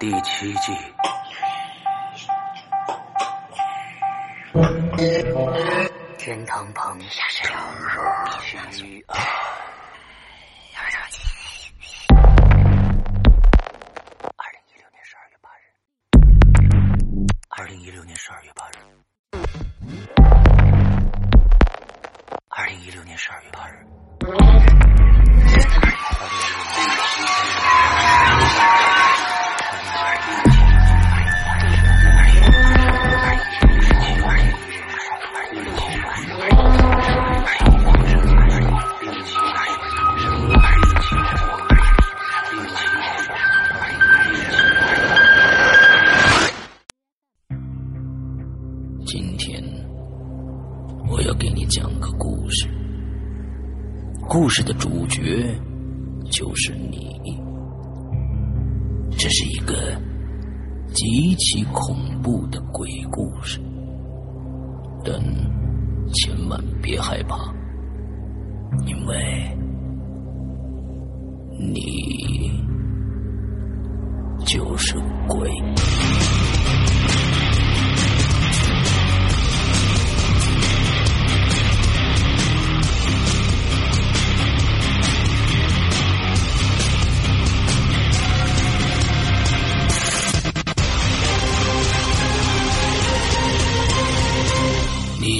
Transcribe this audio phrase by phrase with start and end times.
[0.00, 0.76] 第七季。
[6.18, 6.98] 天堂旁，
[8.42, 9.06] 相遇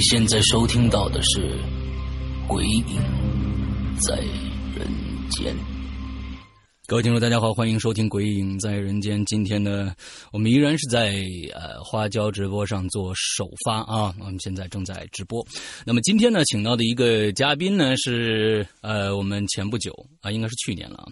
[0.07, 1.39] 现在收听到的是
[2.47, 2.85] 《鬼影
[3.99, 4.17] 在
[4.77, 4.87] 人
[5.31, 5.51] 间》。
[6.85, 9.19] 各位听众，大家好，欢迎收听《鬼影在人间》。
[9.25, 9.95] 今天呢，
[10.31, 11.15] 我们依然是在
[11.55, 15.43] 呃花椒直播上做首发啊，我们现在正在直播。
[15.83, 21.03] 那么今天呢，请到的一个嘉宾呢是呃我们前不久啊，应该是去年了，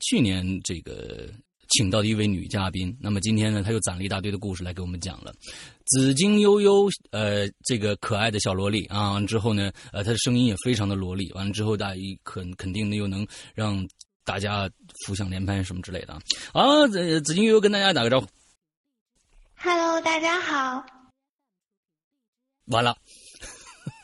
[0.00, 1.30] 去年这个
[1.68, 2.96] 请到的一位女嘉宾。
[3.00, 5.32] 那么今天呢，她又攒了一大堆的故事来给我们讲了。
[5.86, 13.86] 紫金悠悠，呃，这个可爱的小萝莉啊，完之后呢，呃，她的声音也非常的萝莉，完了之后，大一肯肯定的又能让
[14.24, 14.70] 大家
[15.04, 16.20] 浮想联翩什么之类的啊。
[16.52, 18.26] 啊，紫紫金悠悠跟大家打个招呼。
[19.56, 20.84] Hello，大家好。
[22.66, 22.96] 完了，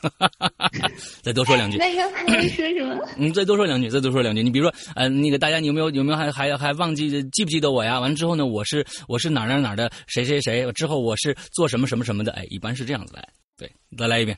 [1.21, 1.77] 再多说两句。
[1.77, 3.07] 那刚才在说什么？
[3.17, 4.41] 嗯，再多说两句，再多说两句。
[4.43, 7.99] 你比如说，呃，那个大家你有没有有没有还还还忘记记不记得我呀？
[7.99, 12.31] 完了之后呢，我是我是哪儿哪儿哪儿的谁谁谁，之后我是做什么什么什么的。
[12.33, 13.27] 哎，一般是这样子来。
[13.57, 14.37] 对，再来一遍。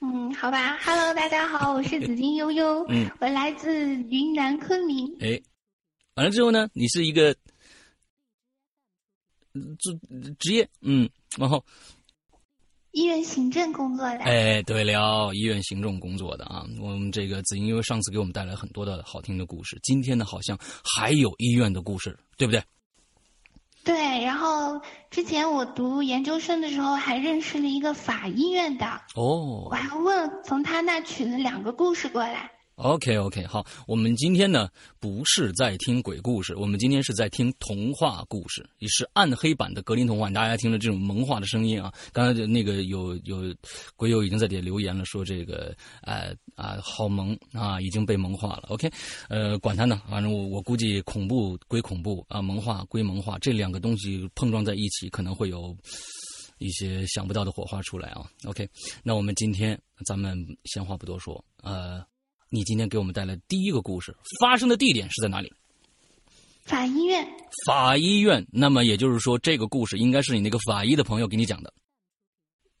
[0.00, 0.78] 嗯，好吧。
[0.78, 3.68] Hello，大家好，我是紫金悠悠， 嗯，我来自
[4.04, 5.12] 云南昆明。
[5.20, 5.40] 哎，
[6.14, 7.34] 完了之后呢，你是一个
[9.80, 9.92] 做
[10.38, 11.64] 职业，嗯，然后
[12.98, 14.18] 医院行政工作的。
[14.24, 22.60] 哎，对了，医院行政工作的啊，我们这个子英因为上次给我们带来很多的好听的故事，今天呢好像还有医院的故事，对不对？
[23.84, 32.50] 对，然后之前我读研究生的时候还认识了一个法医院的，哦我还问从他那取了两个故事过来。
[32.78, 34.68] ，OK OK，好，我们今天呢
[34.98, 40.30] 不是在听鬼故事，我们今天是在听童话故事，也是暗黑版的格林童话。
[40.30, 43.54] 大家听着这种萌化的声音啊，刚才那个有有
[43.96, 48.68] 鬼友已经在底下留言了，说这个呃啊好萌啊，已经被萌化了。
[48.68, 48.90] OK，
[49.28, 55.76] 呃，管他呢，反正我我估计恐怖归恐怖啊，萌化归萌化，这两个东西碰撞在一起，可能会有。
[56.60, 58.68] 一些想不到的火花出来啊！OK，
[59.04, 62.04] 那我们今天咱们闲话不多说，呃，
[62.50, 65.52] 你今天给我们带来第一个故事，发生的地点是在哪里？
[66.64, 67.26] 法医院，
[67.66, 68.46] 法医院。
[68.52, 71.72] 那么也就是说，这个故事应该是你那个法医的朋友给你讲的。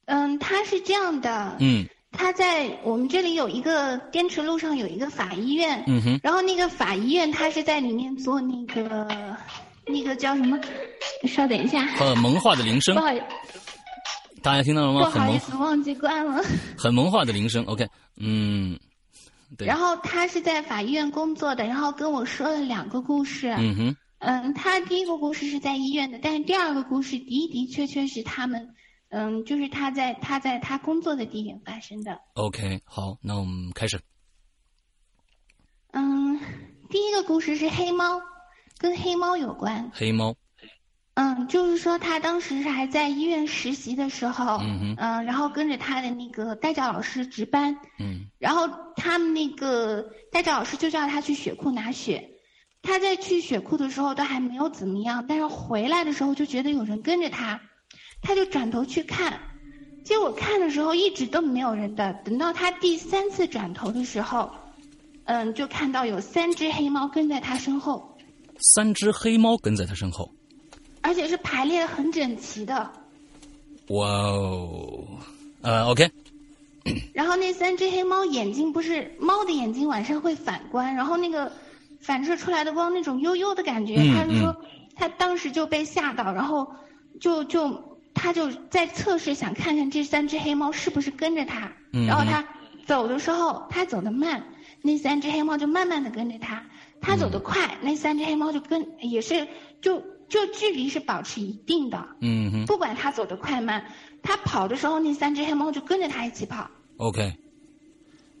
[0.06, 9.36] 嗯，他是这样的，嗯他在我们这里有一个滇池路上有一个法医院，嗯哼，然后那个法医院，他是在里面做那个
[9.86, 10.58] 那个叫什么？
[11.26, 13.20] 稍等一下，很萌化的铃声不，好意
[14.40, 15.10] 大家听到了吗？
[15.10, 16.42] 不好意思，忘记关了。
[16.78, 17.62] 很萌化的铃声。
[17.64, 18.78] OK，嗯，
[19.56, 23.48] 对然后他是在法医院工作的，然后跟我说了两个故事。
[23.56, 28.74] 嗯哼，嗯，他第一个故事是在医院的，但是第二个故事的的确确是他们，
[29.08, 32.20] 嗯，就是他在他在他工作的地点发生的。
[32.34, 34.00] OK，好，那我们开始。
[35.92, 36.38] 嗯，
[36.90, 38.20] 第一个故事是黑猫，
[38.76, 39.90] 跟黑猫有关。
[39.94, 40.34] 黑猫，
[41.18, 52.30] 嗯，就是说他当时是还在医院实习的时候，嗯嗯嗯，然后跟着他的那个代教老师值班，嗯然后他们那个代教老师就叫他去血库拿血。
[52.82, 57.60] 他在去血库的时候都还没有怎么样，但是回来的时候就觉得有人跟着他，
[58.22, 59.40] 他就转头去看，
[60.04, 62.12] 结果看的时候一直都没有人的。
[62.24, 64.48] 等到他第三次转头的时候，
[65.24, 68.16] 嗯，就看到有三只黑猫跟在他身后，
[68.76, 70.30] 三只黑猫跟在他身后，
[71.00, 72.90] 而且是排列的很整齐的。
[73.88, 75.04] 哇哦，
[75.62, 76.10] 呃，OK。
[77.12, 81.52] 然后那三只黑猫眼睛不是猫的眼睛晚上会反光，然后那个
[82.00, 84.56] 反射出来的光那种幽幽的感觉，他就说
[84.94, 86.72] 他当时就被吓到，然后
[87.20, 91.72] 就就他就在测试想看看这三只黑猫是不是跟着他，
[92.06, 92.46] 然后他
[92.86, 94.46] 走的时候他走的慢，
[94.80, 96.64] 那三只黑猫就慢慢的跟着他，
[97.02, 99.46] 他走的快，那三只黑猫就跟也是
[99.82, 103.86] 就就距离是保持一定的，嗯哼，不管他走的快慢，
[104.22, 106.70] 他跑的时候那三只黑猫就跟着他一起跑。
[106.98, 107.34] OK，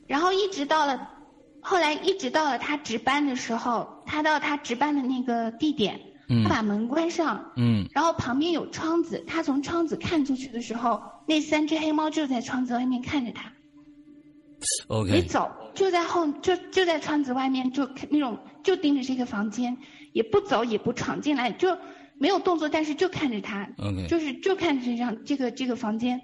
[0.06, 1.10] 然后一直到了，
[1.60, 6.00] 后来一直到了他值班的时候，他到他值班的那个地点，
[6.44, 13.52] 他把门关上，嗯，然后旁边有窗子，他从窗子看出去的时候，那三只黑猫就在窗子外面看着他。
[14.88, 19.78] OK，没走，就在后，就就在窗子外面，就那种就盯着这个房间，
[20.12, 21.76] 也不走，也不闯进来，就
[22.18, 23.68] 没有动作，但是就看着他
[24.08, 26.20] 就是就看着这张这个这个房间。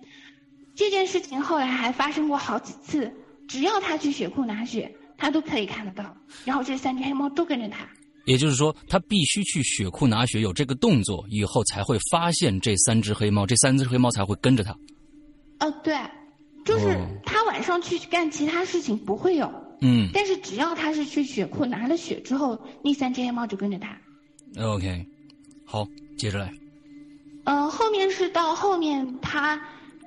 [0.75, 3.13] 这件事情后来还发生过好几次，
[3.47, 6.17] 只要他去血库拿血，他都可以看得到。
[6.45, 7.89] 然后这三只黑猫都跟着他。
[8.25, 14.73] 也就是说，他必须去血库拿血，有这个动作以后才会发现这三只黑猫，这三只黑猫才会跟着他。
[15.61, 15.95] 哦，对，
[16.65, 19.49] 就是他晚上去干其他事情不会有。
[19.81, 20.11] 嗯。
[20.13, 23.97] 但是只要他是去血库拿了血之后，那三只黑猫就跟着他。
[24.63, 25.07] OK，
[25.65, 25.87] 好，
[26.17, 26.53] 接着来。
[27.45, 29.61] 嗯，后面是到后面他。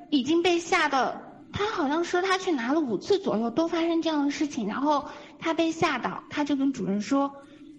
[0.10, 1.22] 已经被吓到，
[1.52, 5.06] 他好像说他去拿了五次左右都发生这样的事情，然后
[5.38, 7.30] 他被吓到，他就跟主任说，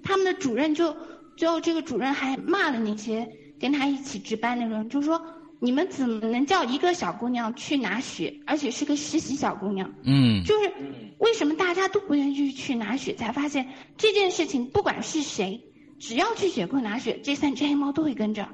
[0.03, 0.95] 他们的主任就
[1.39, 3.27] 最后这个主任还骂了那些
[3.59, 5.19] 跟他一起值班的人，就说
[5.61, 9.93] 你们怎么能叫一个小姑娘去拿血，而且是个实习小姑娘？
[10.05, 10.73] 嗯，就是
[11.19, 15.61] 为什么大家都不愿意去拿血，才发现这件事情不管是谁，
[15.99, 18.49] 只要去血库拿血，这三只黑猫都会跟着。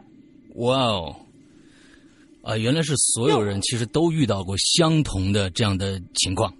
[0.55, 1.17] 哇哦。
[2.43, 6.55] 啊，原来是所有人其实都遇到过相同的这样的情况。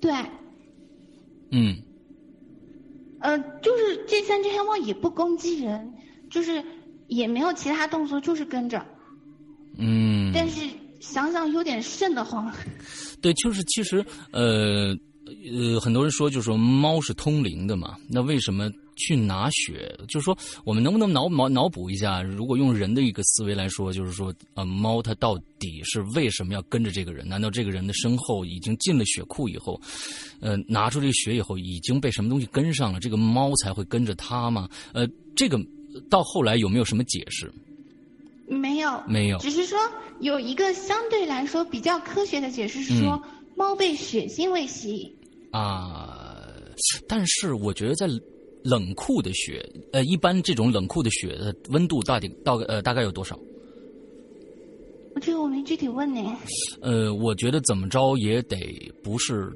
[0.00, 0.12] 对。
[1.50, 1.76] 嗯。
[3.20, 5.94] 呃，就是这三只黑猫也不攻击人，
[6.30, 6.62] 就是
[7.08, 8.86] 也没有其他动作，就是跟着。
[9.78, 10.32] 嗯。
[10.34, 10.68] 但是
[11.00, 12.52] 想想有点瘆得慌。
[13.20, 18.70] 对，就是其实呃呃，很多人说就是说猫是通灵的嘛，那为什么？
[18.96, 22.22] 去拿血，就是说，我们能不能脑脑脑补一下？
[22.22, 27.28] 如果用人的一个思维来说，就是说，呃，猫它到底是为什么要跟着这个人？
[27.28, 29.80] 难道这个人的身后已经进了血库以后，
[30.38, 33.00] 呃，拿出这个血以后，已经被什么东西跟上了？
[33.00, 34.68] 这个猫才会跟着它吗？
[34.92, 35.04] 呃，
[35.34, 35.60] 这个
[36.08, 37.52] 到后来有没有什么解释？
[38.46, 39.78] 没有，没有，只是说
[40.20, 43.22] 有一个相对来说比较科学的解释是说，
[43.56, 45.16] 猫被血腥味吸引。
[45.50, 46.46] 啊，
[47.08, 48.08] 但是我觉得在。
[48.66, 49.62] 冷库的雪，
[49.92, 53.38] 呃，一般这种冷库的雪的温度到底到呃大概有多少？
[55.20, 56.20] 这个我没具体问呢。
[56.80, 58.58] 呃，我觉得怎么着也得
[59.02, 59.50] 不是，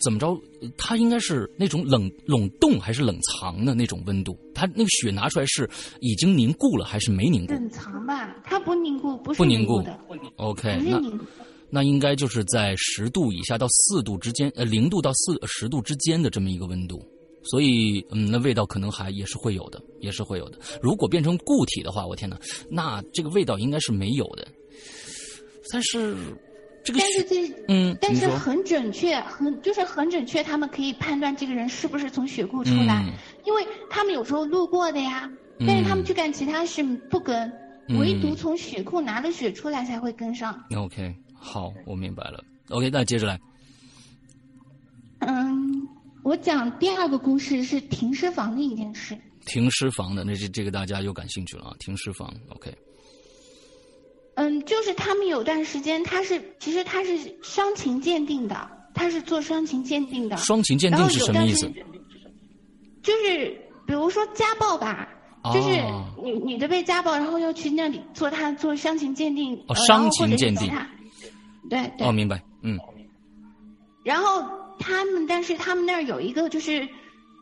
[0.00, 0.36] 怎么着，
[0.76, 4.36] 它应该是那种冷冷冻还是冷藏的那种温度？
[4.54, 5.68] 它那个血拿出来是
[6.00, 7.52] 已经凝固了还是没凝固？
[7.52, 9.98] 冷藏吧，它不凝固，不是不凝固的。
[10.36, 11.00] OK，那
[11.70, 17.02] 那应该就是在十度以下到四度之间，呃，零度到四十度之间的这么一个温度。
[17.48, 20.58] 所以，嗯，那味道可能还也是会有的，也是会有的。
[20.82, 22.36] 如果变成固体的话，我天哪，
[22.68, 24.48] 那这个味道应该是没有的。
[25.72, 26.16] 但是，
[26.84, 33.04] 这个但是这嗯，但是很准确，很就是很准确，他们可以判断这个人是不是从血库出来，
[33.44, 35.30] 因为他们有时候路过的呀。
[35.66, 37.50] 但是他们去干其他事不跟，
[37.98, 40.62] 唯独从血库拿了血出来才会跟上。
[40.76, 42.44] OK，好，我明白了。
[42.68, 43.40] OK，那接着来。
[45.20, 45.88] 嗯。
[46.22, 49.16] 我讲第二个故事是停尸房的一件事。
[49.46, 51.76] 停尸房的，那这这个大家又感兴趣了啊！
[51.78, 52.76] 停尸房，OK。
[54.36, 60.36] 嗯，就是他们有段时间，他是其实他是伤情鉴定的，他是做伤情鉴定的。
[60.36, 61.70] 伤情鉴定是什么意思？
[63.02, 63.48] 就是
[63.86, 65.08] 比如说家暴吧，
[65.52, 65.70] 就是
[66.22, 69.54] 女女的被家暴，然后要去那里做他做伤情鉴定。
[69.68, 70.72] 哦，伤情鉴定。
[71.68, 72.06] 对对。
[72.06, 72.78] 哦，明白，嗯。
[74.04, 74.44] 然后。
[74.78, 76.86] 他们，但是他们那儿有一个，就是，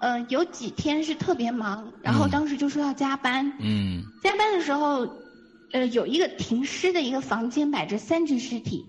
[0.00, 3.52] 呃，有几天是特别忙，然后当时就说要加班。
[3.58, 4.04] 嗯。
[4.22, 5.04] 加班的时候，
[5.74, 8.86] 呃，有一个停尸的一个房间，摆着三具尸体。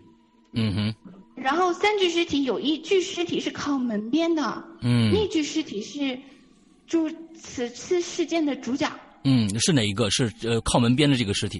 [0.53, 0.95] 嗯哼。
[1.35, 4.63] 然后三具尸体有一具尸体是靠门边的。
[4.81, 5.11] 嗯。
[5.11, 6.19] 那具尸体是，
[6.85, 8.87] 就此次事件的主角。
[9.23, 10.11] 嗯，是哪一个？
[10.11, 11.59] 是呃靠门边的这个尸体。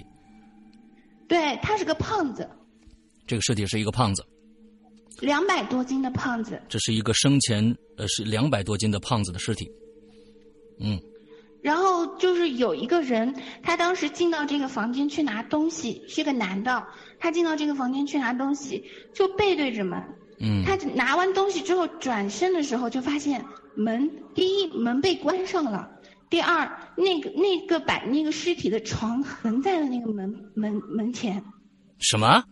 [1.26, 2.48] 对他是个胖子。
[3.26, 4.24] 这个尸体是一个胖子。
[5.20, 9.68] 两百多斤的胖子，这是一个生前呃是两百多斤的胖子的尸体。
[10.78, 11.00] 嗯，
[11.66, 16.86] 然后就是有一个人，他当时进到这个房间去拿东西，是个男的，
[17.18, 20.00] 他进到这个房间去拿东西，就背对着门。
[20.38, 23.44] 嗯，他拿完东西之后转身的时候，就发现
[23.74, 25.90] 门第一门被关上了，
[26.30, 31.42] 第二那个那个把那个尸体的床横在了那个门门门前。
[31.98, 32.44] 什么？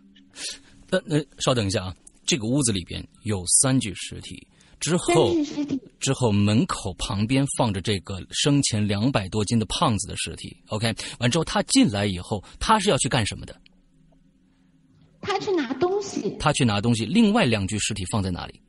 [0.89, 1.95] 呃呃，稍等一下啊，
[2.25, 4.45] 这个屋子里边有三具尸体。
[4.85, 5.33] 之后，
[5.99, 10.55] 之后门口旁边放着这个生前两百多斤的胖子的尸体。
[10.67, 13.55] OK，完之后他进来以后，他是要去干什么的？
[15.21, 16.37] 他去拿东西。
[16.39, 17.03] 他去拿东西。
[17.03, 18.61] 另外两具尸体放在哪里？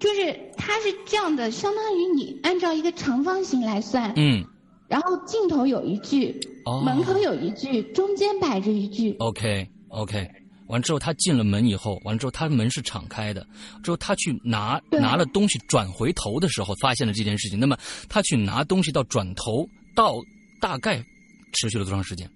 [0.00, 4.14] 就是他是这样的，相当于你按照一个长方形来算。
[4.16, 4.42] 嗯。
[4.88, 6.40] 然后镜头有一具，
[6.86, 9.14] 门口有一具，中间摆着一具。
[9.18, 10.30] OK，OK。
[10.66, 13.46] 完之后，他进了门以后，完了之后，他门是敞开的。
[13.82, 17.58] 之后他去拿拿了东西，转回头的时候，发现了这件事情。
[17.58, 17.76] 那么
[18.08, 20.14] 他去拿东西到转头到
[20.60, 21.04] 大概
[21.52, 22.30] 持续了多长时间？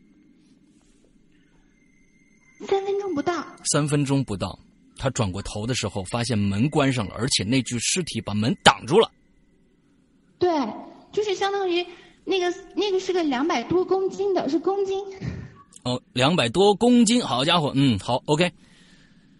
[2.67, 3.47] 三分钟不到。
[3.71, 4.59] 三分钟不到，
[4.97, 9.11] 他转过头的时候，发现门关上了，而且那具尸体把门挡住了。
[10.39, 10.51] 对，
[11.13, 11.87] 就是相当于
[12.25, 15.03] 那个那个是个两百多公斤的，是公斤。
[15.89, 18.53] 哦，两百多公斤，好家伙，嗯，好，OK。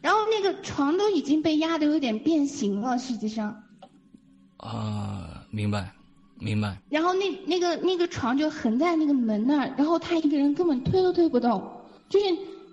[0.01, 3.65] 然后那个床都已经被压的有点变形了，实际上。
[4.57, 5.93] 啊，明白，
[6.39, 6.79] 明白。
[6.89, 11.71] 然后那那个那个床就横在那个门那儿，然后他一个人根本推都推不动，
[12.09, 12.27] 就是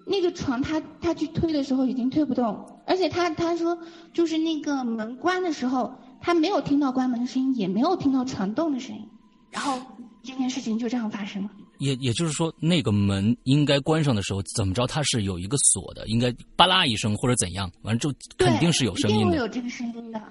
[0.05, 3.77] 那个床他他去推的时候已经推不动，而且他他说
[4.13, 9.09] 就是那个门关的时候，他没有听到关门的声音，也没有听到床动的声音，
[9.51, 9.81] 然后
[10.23, 11.49] 这件事情就这样发生了。
[11.79, 20.21] 也也就是说，那个门应该关上的时候，怎么着它是有一个锁的，应该吧啦一声或者怎样，完了就肯定是有声音的，有这个声音的。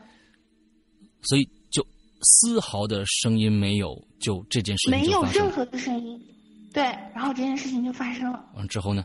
[1.22, 1.86] 所以就
[2.22, 6.20] 丝毫的声音没有，就这件事情没有任何的声音，
[6.72, 6.82] 对，
[7.14, 8.44] 然后这件事情就发生了。
[8.54, 9.04] 完之后呢？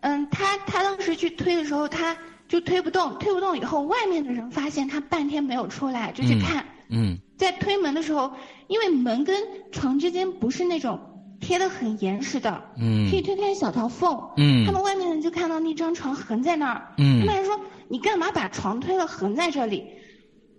[0.00, 2.16] 嗯，他他当时去推的时候，他
[2.48, 6.66] 就推不动，推不动以后，外面的人发现他半天没有出来，就去看。
[6.88, 8.32] 嗯，在推门的时候，
[8.68, 11.00] 因为门跟床之间不是那种。
[11.42, 19.84] 贴的很严实的，嗯，可以推开小条缝，嗯，他们外面人就看到那张床横在那儿，嗯，他们还说你干嘛把床推了横在这里？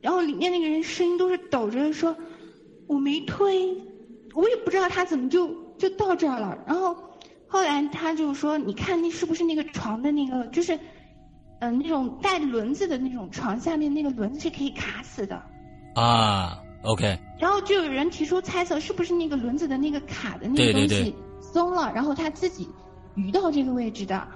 [0.02, 2.16] 然后里面那个人声音都是抖着说，
[2.88, 3.76] 我没推，
[4.36, 5.48] 我也不知道他怎么就
[5.78, 6.58] 就到这儿了。
[6.68, 6.96] 然后
[7.48, 10.78] 后来他就说，你看那是不是那个床的那个就是，
[11.60, 15.42] 嗯，那种带轮子的那种床下面那个轮子是可以卡死的，
[15.96, 16.60] 啊。
[16.84, 22.70] OK，然后就有人提出猜测，是不是那个轮子的那个卡的那个东西松了，然后他自己
[23.16, 24.28] 移到这个位置的。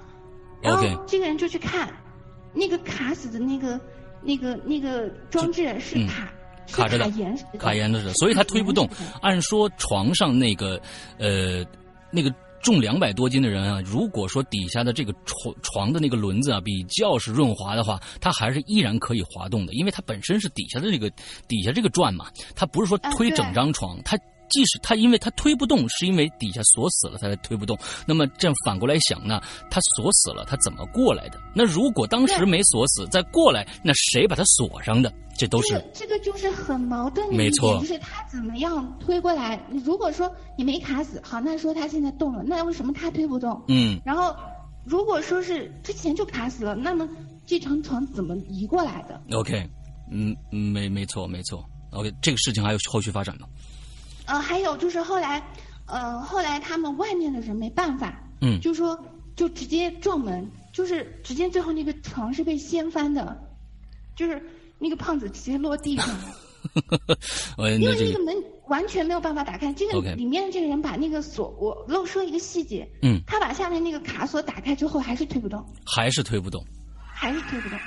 [0.60, 1.88] 然后这个人就去看，
[2.52, 3.80] 那个卡死的那个
[4.22, 6.32] 那个那个装置是卡
[6.72, 7.04] 卡着的，
[7.58, 8.88] 卡严的是，所以他推不动。
[9.22, 10.80] 按说床上那个
[11.18, 11.64] 呃
[12.10, 12.34] 那个。
[12.62, 21.10] 重两百多斤的人啊，如果说底下的这个床床的那个轮子啊比较是润滑的话，它还是依然可以滑动的，因为它本身是底下的这个
[21.46, 24.18] 底下这个转嘛，它不是说推整张床，它。
[24.50, 27.78] 即使它因为它推不动，是因为底下锁死了，它才推不动。
[28.06, 29.42] 那么这样反过来想呢？
[29.70, 31.38] 它锁死了，它怎么过来的？
[31.54, 35.12] 那如果当时没锁死，再过来，那谁把它锁上的？
[35.38, 39.58] 这都是这个就是很矛盾的一点，就是他怎么样推过来？
[39.84, 43.62] 如果说你没卡死，好，那说他现在动了，那为什么他推不动？
[43.68, 44.00] 嗯。
[44.04, 44.34] 然后
[44.84, 47.08] 如果说是之前就卡死了，那么
[47.46, 49.70] 这张床怎么移过来的？OK，
[50.10, 51.64] 嗯，没没错没错。
[51.92, 53.46] OK，这个事情还有后续发展吗？
[54.26, 55.42] 呃，还有就是后来，
[55.86, 58.98] 呃，后来他们外面的人没办法，嗯，就说
[59.36, 63.40] 就直接撞门，就是直接最后那个床是被掀翻的，
[64.14, 64.42] 就是
[64.78, 66.34] 那个胖子直接落地上了，
[67.78, 68.34] 因为那个门
[68.68, 69.72] 完全没有办法打开。
[69.72, 76.64] 这个里面的这个人把那个锁，我漏说一个细节，嗯，他把下面那个卡锁打开之后还是推不动，还是推不动，
[77.12, 77.78] 还是推不动，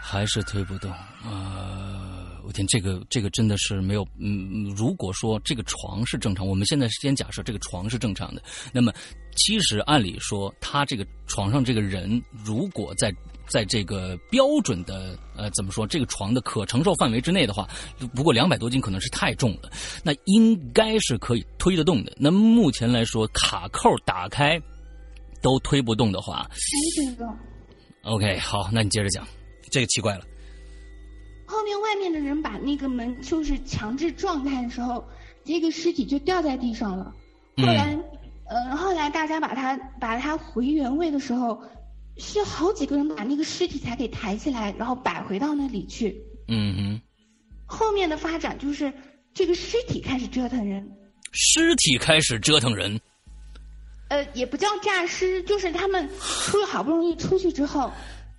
[0.00, 2.16] 还是推不动啊。
[2.42, 8.42] 我天，这个这个真的是没有，嗯，如果说这个床是正常，我们现在先假设这个床是正常的，
[8.72, 8.92] 那么
[9.36, 13.14] 其实按理说，他这个床上这个人，如果在
[13.50, 17.68] 在这个标准的呃怎么说，这个床的可承受范围之内的话，
[18.14, 19.70] 不过两百多斤可能是太重了，
[20.04, 22.12] 那应该是可以推得动的。
[22.16, 24.60] 那目前来说，卡扣打开
[25.42, 27.36] 都推不动的话，还推不动。
[28.04, 29.26] OK，好，那你接着讲，
[29.70, 30.24] 这个奇怪了。
[31.46, 35.04] 后面外面的人把那个门就是强制撞开的时候，
[35.44, 37.12] 这个尸体就掉在地上了。
[37.56, 37.98] 后来，
[38.48, 41.60] 呃，后来大家把它把它回原位的时候，
[42.20, 46.16] 是好几个人把那个尸体才给抬起来，然后摆回到那里去。
[46.48, 47.00] 嗯哼。
[47.66, 48.92] 后面的发展就是
[49.32, 50.86] 这个尸体开始折腾人。
[51.32, 53.00] 尸体开始折腾人。
[54.08, 57.92] 呃，也不叫诈尸，就是他们出了好不容易出去之后，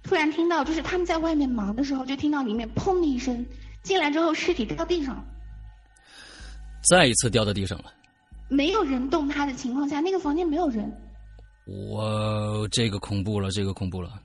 [0.04, 3.46] 突然听到，就是他们在外面忙的时候，就听到里面砰的一声，
[3.82, 5.24] 进来之后尸体掉地上了。
[6.90, 7.86] 再一次掉到地上了。
[8.50, 10.92] 没有人动他的情况下，那个房间没有人。
[11.66, 14.22] 我这个恐怖了，这个恐怖了。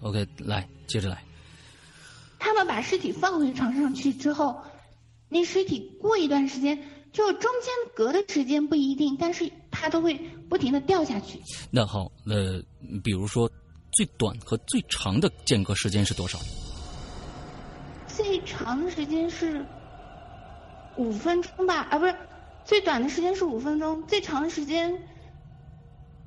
[0.00, 1.22] OK，来，接着来。
[2.38, 4.62] 他们把尸体放回床上去之后，
[5.28, 10.14] 那尸体过一段时间，就中间隔的时间不一定，但是它都会
[10.48, 11.40] 不停的掉下去。
[11.70, 12.60] 那好，那
[13.02, 13.50] 比如说
[13.92, 16.38] 最短和最长的间隔时间是多少？
[18.08, 19.64] 最长的时间是
[20.96, 21.82] 五分钟吧？
[21.90, 22.14] 啊，不是。
[22.64, 25.02] 最短的时间是五分钟，最长的时间，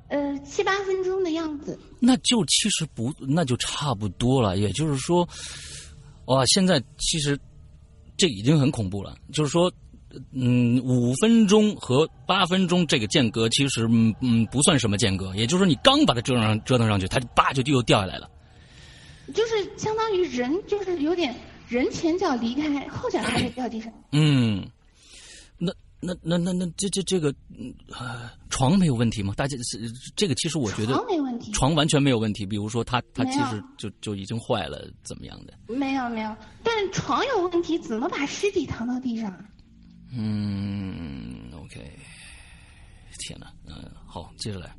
[0.08, 1.78] 呃，七八分钟的样子。
[1.98, 4.56] 那就其实不，那就差不多了。
[4.56, 5.28] 也就是说，
[6.26, 7.38] 哇，现在其实
[8.16, 9.16] 这已经很恐怖了。
[9.32, 9.72] 就是说，
[10.32, 15.34] 嗯，五分钟和八分钟这个间隔，其实嗯嗯不算什么间隔。
[15.34, 18.30] 也就是说，你刚把它折腾上折腾上去，它就叭就又掉下来了。
[19.34, 21.34] 就是相当于人，就是有点
[21.68, 23.92] 人前脚离开，后脚还会掉地上。
[24.12, 24.64] 嗯。
[25.98, 27.34] 那那那那这这这个，
[27.90, 29.32] 呃，床没有问题吗？
[29.34, 32.44] 大家是这个，其实我觉得床没问题，床完全没有问题。
[32.44, 35.54] 比如说，它它其实就就已经坏了，怎么样的？
[35.74, 39.34] 没有没有，但是床有问题，怎么把尸体躺到地上？
[40.12, 41.80] 嗯，OK，
[43.18, 44.70] 天哪，嗯，好，接着来。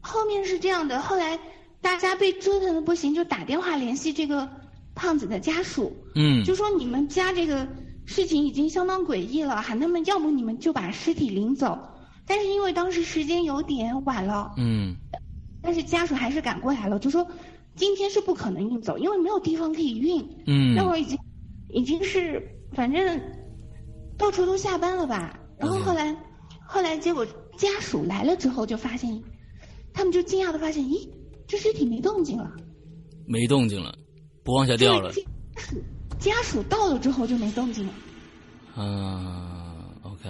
[0.00, 1.38] 后面是这样的，后来
[1.80, 4.50] 大家被折腾的不行，就打电话联系这个
[4.94, 7.66] 胖子的家属，嗯，就说你们家这个。
[8.04, 11.78] 事情已经相当诡异了，喊他们要不你们就把尸体领走，
[12.26, 14.96] 但是因为当时时间有点晚了，嗯，
[15.62, 17.26] 但是家属还是赶过来了，就说
[17.76, 21.16] 今天是不可能运走，因为没有地方可以运，嗯，那会儿已经
[21.70, 23.20] 已经是反正
[24.18, 26.16] 到处都下班了吧，然后后来
[26.66, 29.22] 后来结果家属来了之后就发现，
[29.92, 31.08] 他们就惊讶的发现，咦，
[31.46, 32.52] 这尸体没动静了，
[33.26, 33.94] 没动静了，
[34.42, 35.12] 不往下掉了。
[36.22, 37.92] 家属到了之后就没动静了。
[38.76, 40.28] 嗯，OK。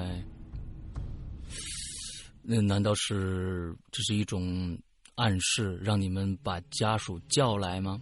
[2.42, 4.76] 那难道是这是一种
[5.16, 8.00] 暗示，让你们把家属叫来吗？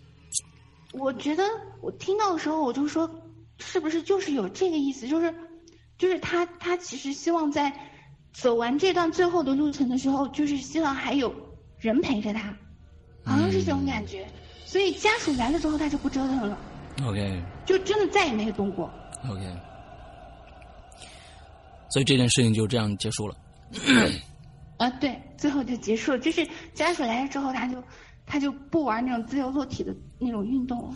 [0.93, 1.45] 我觉得
[1.83, 3.11] 我听到的时候，我就说，
[3.59, 5.07] 是不是就是有这个意思？
[5.09, 5.35] 就是，
[5.99, 7.73] 就是他他其实希望在
[8.33, 11.35] 走完这段最后的路程的时候，就是希望还有
[11.79, 12.57] 人陪着他，
[13.25, 14.27] 好像是这种感觉。
[14.65, 16.57] 所以家属来了之后，他就不折腾了。
[17.05, 18.91] OK，就真的再也没有动过。
[19.29, 19.41] OK，
[21.91, 23.35] 所以这件事情就这样结束了。
[24.77, 26.19] 啊，对，最后就结束了。
[26.19, 27.83] 就是家属来了之后，他就
[28.27, 30.95] 他就不玩那种自由落体的那种运动了。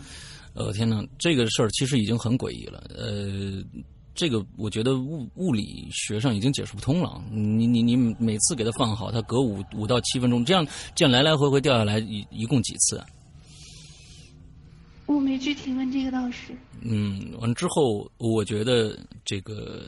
[0.53, 2.83] 呃，天呐，这个事儿其实已经很诡异了。
[2.95, 3.63] 呃，
[4.13, 7.21] 这个我觉得物物理学上已经解释不通了。
[7.29, 13.03] 你你你每次给他放好，他隔五五到七分钟，这样这样来来回回掉下来，一一共几次？
[15.05, 16.55] 我没具体问这个道士。
[16.81, 19.83] 嗯，完之后，我觉得这个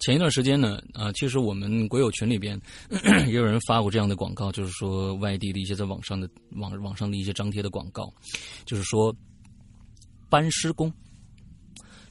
[0.00, 2.60] 前一段时间呢，啊，其实我们国有群里边
[3.26, 8.12] 也有人发过这样的广告，就是说外地的一些在网上的网网上的一些张贴的广告，
[8.64, 9.14] 就是说
[10.28, 10.92] 搬尸工，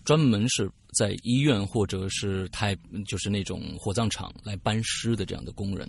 [0.04, 5.88] 专门是在医院或者是太就是那种火葬场来搬尸的这样的工人，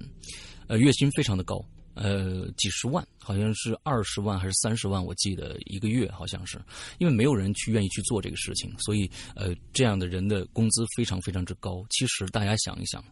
[0.66, 1.64] 呃，月薪非常的高。
[1.97, 5.03] 呃，几十万，好像是二十万还是三十万？
[5.03, 6.61] 我记得一个月好像是，
[6.99, 11.83] 因为没有人去愿意去做这个事情，所以呃，这样的人的工资非常非常之高。
[11.89, 13.03] 其实大家想一想，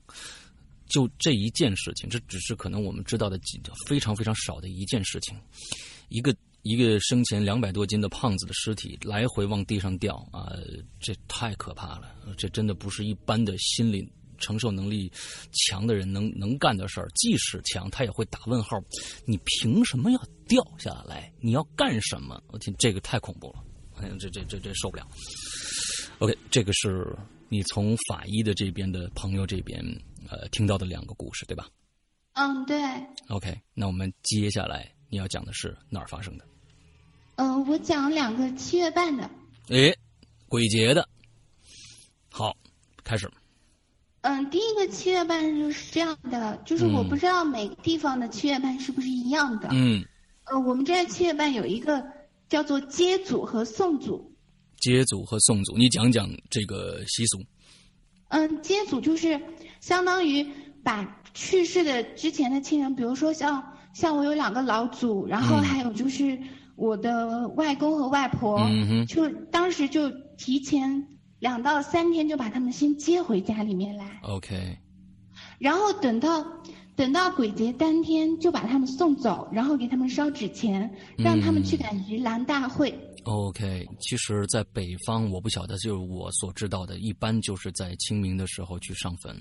[0.87, 5.35] 就这一件事情，这只是可能我们知道的几非常非常少的一件事情。
[6.11, 10.53] 一个一个生前两百多斤的胖子的尸体来回往地上掉啊，
[11.01, 12.15] 这太可怕了！
[12.37, 14.07] 这真的不是一般的心理。
[14.45, 15.11] 承受能力
[15.53, 18.79] 强的人能能干的事儿，即使强，他也会打问号。
[19.25, 21.33] 你凭什么要掉下来？
[21.41, 22.39] 你要干什么？
[22.49, 23.65] 我天，这个太恐怖了！
[23.97, 25.09] 哎呀，这这这这受不了。
[26.19, 27.17] OK，这个是
[27.49, 29.83] 你从法医的这边的朋友这边
[30.29, 31.67] 呃听到的两个故事，对吧？
[32.35, 32.77] 嗯，对。
[33.29, 36.45] OK，那我们接下来你要讲的是哪儿发生的？
[37.37, 39.31] 嗯，我讲两个七月半的。
[39.69, 39.97] 诶，
[40.49, 41.09] 鬼节的。
[42.31, 42.57] 好，
[43.05, 43.31] 开始。
[44.25, 49.69] 嗯，第一个七月半日是这样的，就是我不知道每个地方的七月半是不是一样的。
[49.71, 50.03] 嗯，
[50.45, 52.03] 呃，我们这七月半有一个
[52.49, 54.35] 叫做接祖和送祖。
[54.81, 57.39] 接祖和送祖，你讲讲这个习俗。
[58.29, 59.39] 嗯，接祖就是
[59.81, 60.43] 相当于
[60.83, 66.39] 把去世的之前的亲人，比如说像像我有两个老祖，然后还有就是
[66.77, 68.59] 我的外公和外婆，
[69.07, 71.07] 就当时就提前
[71.45, 74.79] 两到三天就把他们先接回家里面来，OK，
[75.59, 76.43] 然后等到
[76.97, 82.99] 等到鬼节当天就把他们送走，然后给他们烧纸钱，让他们去赶盂兰大会。
[83.25, 89.37] OK，其实，在北方，我不晓得，就是我所知道的，一般就是在清明的时候去上坟，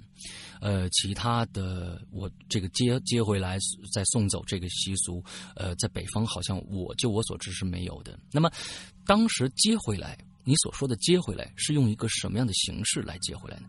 [0.59, 3.57] 呃，其他的我这个接接回来
[3.93, 5.23] 再送走这个习俗，
[5.55, 8.19] 呃，在北方好像我就我所知是没有的。
[8.29, 8.51] 那么，
[9.05, 13.63] 当时接回来，你所说的接回来是用一个什么样的形式来接回来呢？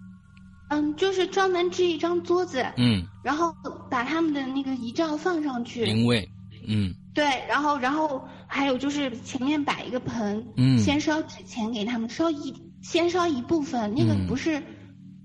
[0.71, 3.55] 嗯，就是专门支一张桌子，嗯，然后
[3.91, 6.29] 把他们的那个遗照放上去，灵位，
[6.67, 6.93] 嗯。
[7.15, 10.79] 对，然后然后还有就是前面摆一个盆，嗯。
[10.79, 14.27] 先烧纸钱给他们，烧一先烧一部分，那个嗯。
[14.27, 14.61] 不是，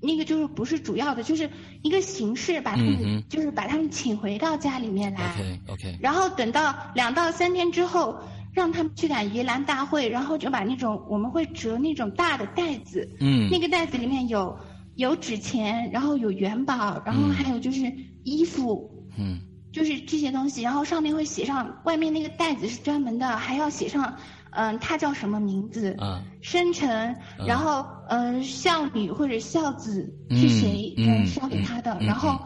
[0.01, 1.49] 那个就是不是主要的，就是
[1.81, 5.33] 一个形式，把他们、嗯就是把他们请回到家里面来。
[5.33, 8.21] ，OK OK，然后等到两到三天之后，
[8.59, 13.49] 让他们去赶盂兰大会，然后就把那种我们会折那种大的袋子，嗯。
[13.49, 14.59] 那个袋子里面有
[14.95, 17.91] 有纸钱，然后有元宝，然后嗯还有就是
[18.25, 19.39] 衣服，嗯。
[19.71, 24.17] 就是这些东西，然后上面会写上，外面那个袋子是专门的，还要写上，
[24.51, 26.21] 嗯、他叫什么名字，啊。
[26.41, 27.15] 生辰，
[27.47, 32.37] 然后嗯、孝女或者孝子嗯是谁嗯嗯烧给他的，嗯然后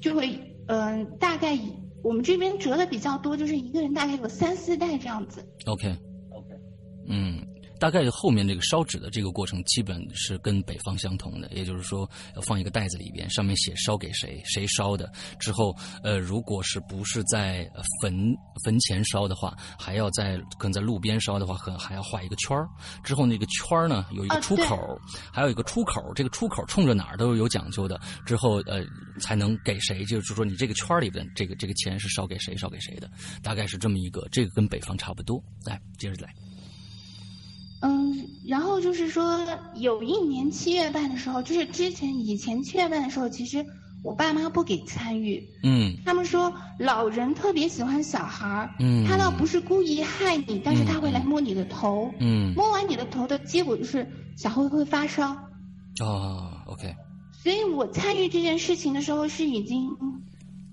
[0.00, 5.44] 就会嗯、大概以我们这边折的比较多，就是一个人大概有三四袋这样子。
[5.66, 5.88] OK
[6.30, 6.48] OK，
[7.08, 7.46] 嗯，
[7.82, 15.10] 大概后面这个烧纸的这个过程基本是跟北方相同的，也就是说要放一个袋子里边，上面写烧给谁，谁烧的。
[15.40, 22.68] 之后，呃，如果是不是在呃坟坟前烧的话，还要在可能在路边烧的话，可能还要画一个圈儿。
[23.02, 24.96] 之后那个圈儿呢有一个出口，
[25.32, 28.00] 还有一个出口，这个出口冲着哪儿都是有讲究的。
[28.24, 28.84] 之后呃
[29.18, 33.10] 才能给谁，就是说你这个圈儿里边这个这个钱是烧给谁烧给谁的，
[33.42, 35.42] 大概是这么一个，这个跟北方差不多。
[35.64, 36.32] 来，接着来。
[37.82, 43.66] 嗯，然后就是说，有一年七月半的时候，就是之前以前七月半的时候，其实
[44.04, 45.96] 我爸妈不给参与，嗯。
[46.04, 49.04] 他们说老人特别喜欢小孩儿，嗯。
[49.06, 52.54] 他倒不是故意害你，但是他会来摸你的头，嗯。
[52.54, 55.36] 摸完你的头的结果就是小孩会发烧，
[56.00, 56.94] 哦，OK，
[57.32, 59.90] 所以我参与这件事情的时候是已经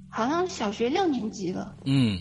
[0.09, 2.19] 好像小学六年级了，嗯。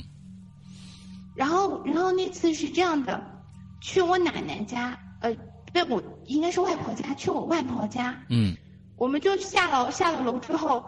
[1.34, 3.37] 然后然后那次是这样的，
[3.80, 5.34] 去我奶奶家，呃，
[5.72, 8.56] 对我应该是外婆家，去我外婆家，嗯
[8.96, 10.84] 我们就下楼下了楼之后，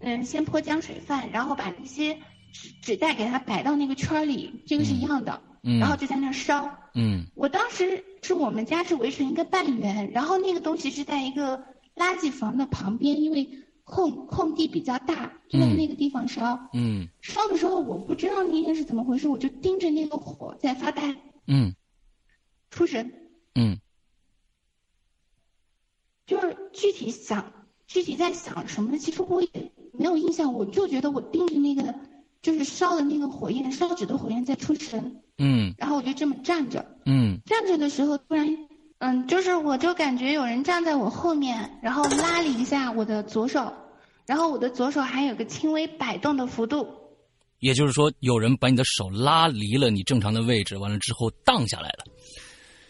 [0.00, 2.14] 嗯，先泼江水饭，然后把那些
[2.52, 6.78] 纸纸袋给它摆到那个圈里，这个是一样的，嗯然后就在那烧。
[6.94, 11.58] 嗯我当时是我们家是围成一个半圆，然后那个东西是在一个
[11.96, 13.48] 垃圾房的旁边，因为
[13.82, 16.68] 空空地比较大，就在嗯那个地方烧。
[16.72, 21.74] 嗯烧的时候我不知道那天是怎么回事，我就盯着那个火在发呆，嗯
[22.74, 23.12] 出神。
[23.54, 23.78] 嗯。
[26.26, 27.52] 就是具体想，
[27.86, 31.94] 具体在想什么，其实我也没有印象，我就觉得我盯着那个，
[32.42, 35.74] 就是烧的那个火焰，烧纸的火焰在出神，嗯。
[35.78, 37.38] 然后我就这么站着，嗯。
[37.46, 38.48] 站着的时候突然，
[38.98, 43.72] 嗯，就是我就感觉有人站在我后面，然后拉了一下我的左手，
[44.26, 46.88] 然后我的左手还有个轻微摆动的幅度，
[47.58, 52.04] 也就是说，有人把你的手拉离了你正常的位置，完了之后荡下来了。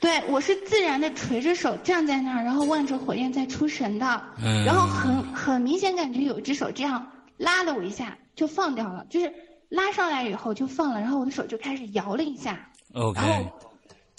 [0.05, 4.63] 对我是自然的垂着手站在那儿，然后望着火焰在出神的，嗯。
[4.63, 9.33] 然后很很明显感觉有一只手这样拉了我一下就放掉了，就是
[9.71, 13.51] 拉上来以后就放了，然后我的手就开始摇了一下，OK，然后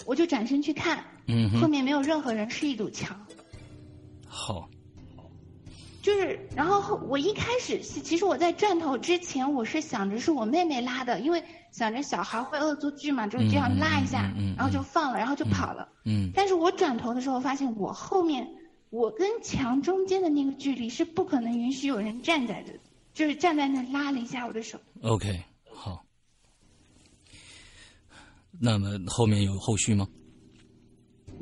[0.06, 3.24] 我就转身去看，嗯，后面没有任何人，是一堵墙。
[4.26, 4.68] 好，
[6.02, 11.44] 就是，然后后我一开始其其实我在转头之前，我是想着是我妹妹拉的，因为
[11.76, 15.86] 想着小孩会恶作剧嘛，就是这样拉一下，嗯嗯嗯嗯然后就放了，然后就跑了。
[16.06, 18.48] 嗯但是我转头的时候发现，我后面
[18.88, 22.72] 我跟墙中间的那个距离是不可能允许有人站在的，
[23.12, 24.80] 就是站在那拉了一下我的手。
[25.02, 26.02] ，OK，好。
[28.58, 30.08] 那么后面有后续吗？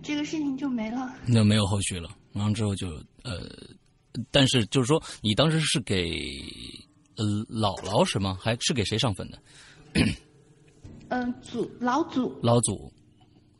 [0.02, 1.14] 这个事情就没了。
[1.28, 2.10] 那没有后续了。
[2.32, 2.88] 然后之后就
[3.22, 3.48] 呃，
[4.32, 6.18] 但是就是说，你当时是给
[7.16, 8.36] 呃姥姥是吗？
[8.40, 9.38] 还是给谁上坟的？
[11.14, 12.36] 嗯、祖老祖。
[12.42, 12.92] 老祖，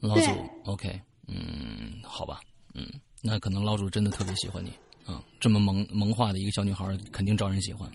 [0.01, 0.31] 老祖
[0.64, 2.40] ，OK，嗯，好吧，
[2.75, 2.85] 嗯，
[3.23, 4.73] 那可能老祖真的特别喜欢你
[5.07, 7.88] 嗯，这么萌萌化的一个小女孩，肯定招人喜欢。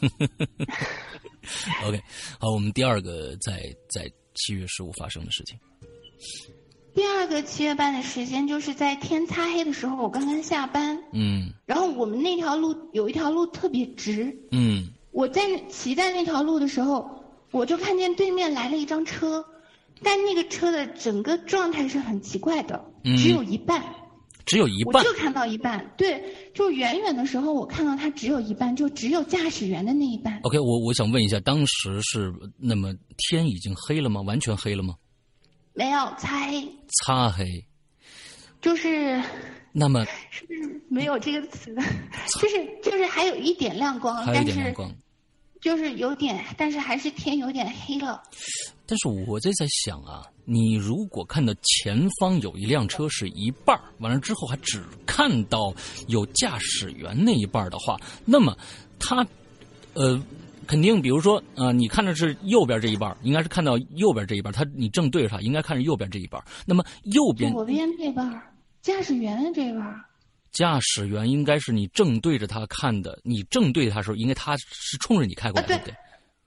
[1.86, 2.00] OK，
[2.40, 5.58] 好，我们第二个在在七月十五发生的事情。
[6.94, 11.52] 第二个七月半的时间，就是在天擦黑的时候，我刚刚下班，嗯。
[11.66, 14.88] 然后我们那条路有一条路特别直，嗯。
[15.10, 17.17] 我在骑在那条路的时候，
[17.50, 19.44] 我就看见对面来了一张车，
[20.02, 22.84] 但那个车的整个状态是很奇怪的，
[23.16, 23.82] 只有一半。
[24.46, 25.92] 只有一半，我就看到一半。
[25.98, 30.40] 对，就远远的时候，我看到它只有一半，就只有驾驶员的那一半。
[30.42, 34.22] OK，我我想问一下，当时是那么天已经黑了吗？
[34.22, 34.94] 完全黑了吗？
[35.74, 36.66] 没有，擦黑。
[37.04, 37.44] 擦黑。
[38.62, 39.22] 就是
[39.70, 41.74] 那么是不是没有这个词？
[42.40, 44.90] 就是就是还有一点亮光，还有一点亮光，
[45.60, 48.22] 就是有点，但是还是天有点黑了。
[48.86, 50.22] 但是我在在想啊。
[50.50, 55.70] 你如果看到前方有一辆车是一半完了之后还只看到
[56.06, 58.56] 有驾驶员那一半的话，那么
[58.98, 59.16] 他，
[59.92, 60.18] 呃，
[60.66, 68.42] 肯定比如说啊，你看的是右边这一半应该是看到右边这一半他你正对着他，应该看着右边这一半那么右边左边这半
[68.80, 69.82] 驾驶员的这半
[70.52, 75.78] 驾驶员应该是你正对着他看的，你正对他的时候，应该他是冲着你开过来，对。
[75.78, 75.94] 不对？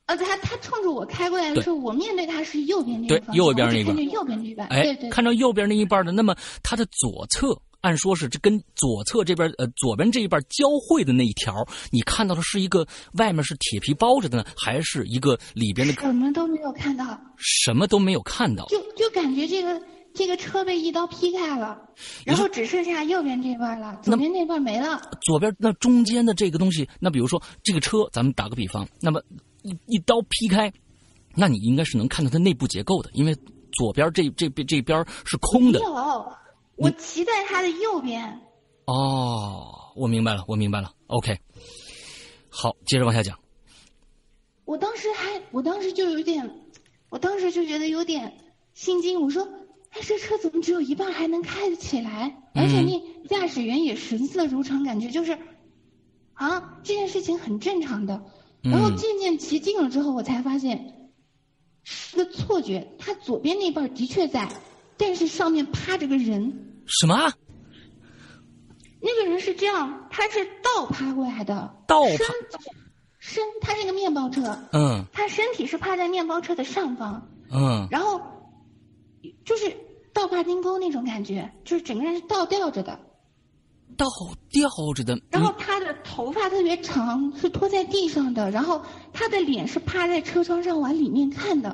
[0.08, 15.94] 呃，他他冲着我开过来的时候，我面对他是右边那对右边那边，右边这半，哎，对，看到右边那一半的，那么他的左侧，按说是这跟左侧这边呃左边这一半交汇的那一条，你看到的是一个外面是铁皮包着的呢，还是一个里边的？
[15.94, 17.06] 什么都没有看到，
[17.38, 19.82] 什么都没有看到，就就感觉这个
[20.14, 21.80] 这个车被一刀劈开了，
[22.26, 25.02] 然后只剩下右边这半了，左边那半没了。
[25.22, 29.22] 左边那中间的这个东西，那比如说这个车，咱们打个比方，那么。
[29.64, 30.74] 一一刀劈开，
[31.36, 33.38] 那你应该是能看到它内部结构的，因为
[33.72, 35.80] 左边这这边这边是空的。
[35.80, 36.34] 有，
[36.78, 38.42] 我骑在它的右边。
[38.88, 40.92] 哦，我明白了，我明白了。
[41.06, 41.38] OK，
[42.50, 43.38] 好，接着往下讲。
[44.66, 46.56] 我当时还，我当时就有点，
[47.10, 48.36] 我当时就觉得有点
[48.74, 49.22] 心惊。
[49.22, 49.48] 我说
[49.92, 52.36] ：“哎，这车怎么只有一半还能开得起来？
[52.54, 55.38] 而且那驾驶员也神色如常，感觉就是
[56.34, 58.24] 啊，这件事情很正常的。”
[58.64, 61.10] 然后渐渐骑近了之后，我才发现
[61.84, 62.92] 是个错觉。
[63.00, 64.48] 他左边那半的确在，
[64.98, 66.84] 但是上面趴着个人。
[66.86, 67.34] 什么？
[69.02, 71.76] 那个人是这样，他是倒趴过来的。
[71.88, 72.20] 倒身
[73.18, 74.60] 身，他是个面包车。
[74.74, 75.06] 嗯。
[75.12, 77.30] 他身体是趴在面包车的上方。
[77.52, 77.88] 嗯。
[77.90, 78.22] 然后
[79.46, 79.76] 就是
[80.14, 83.00] 倒挂金钩那种感觉，就是整个人是倒吊着的。
[83.98, 84.08] 倒
[84.50, 88.82] 吊着的，然后他的头发特别长，是拖在地上的，然后
[89.12, 91.70] 他的脸是趴在车窗上往里面看的。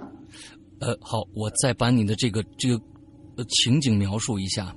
[0.81, 4.75] 呃，好，我再把你的这个这个情景描述一下，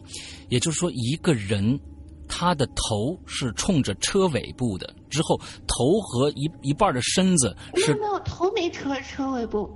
[0.51, 1.81] 也就是说，一个人
[2.29, 9.69] 他的头是冲着车尾部的，之后头和一一半的身子是没有头没车车尾部，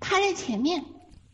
[0.00, 0.84] 趴在前面，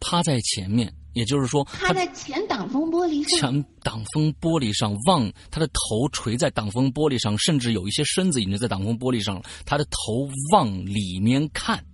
[0.00, 0.92] 趴在前面。
[1.18, 9.42] 也就是说，他在前挡风玻璃上，前挡风玻璃上望他的头垂在挡风玻璃上，甚至有一些身子已经在挡风玻璃上了。
[9.66, 11.84] 他的头往里面看，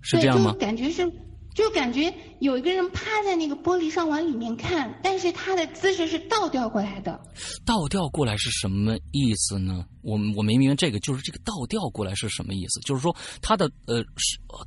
[0.00, 0.54] 是这样吗？
[0.58, 1.08] 感觉是，
[1.54, 7.20] 就感觉有一个人趴在那个玻璃上往里面看，但是他的姿势是倒吊过来的。
[7.64, 9.84] 倒吊过来是什么意思呢？
[10.02, 12.80] 我我没明白这个，就是这个倒吊过来是什么意思？
[12.80, 14.02] 就是说他的呃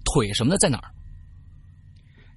[0.05, 0.94] 腿什么的在哪儿？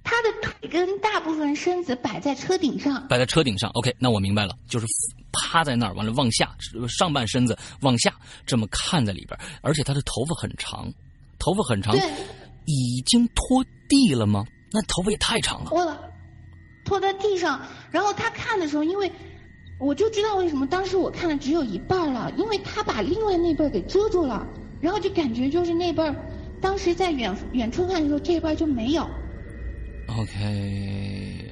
[0.09, 3.69] 他的腿跟大部分身子摆在车顶上，摆在车顶上。
[3.75, 4.87] OK，那我明白了，就是
[5.31, 6.49] 趴在那儿，完了往下，
[6.87, 8.11] 上半身子往下
[8.43, 10.91] 这么看在里边，而且他的头发很长，
[11.37, 11.95] 头发很长，
[12.65, 14.43] 已经拖地了吗？
[14.71, 15.69] 那头发也太长了。
[15.69, 16.01] 拖了，
[16.83, 17.61] 拖在地上。
[17.91, 19.11] 然后他看的时候，因为
[19.79, 24.43] 我就知道为什么当时我看的只有一半了，因为他把另外那半给遮住了，
[24.81, 26.15] 然后就感觉就是那半
[26.59, 29.07] 当时在远远处看的时候，这一半就没有。
[30.17, 31.45] OK，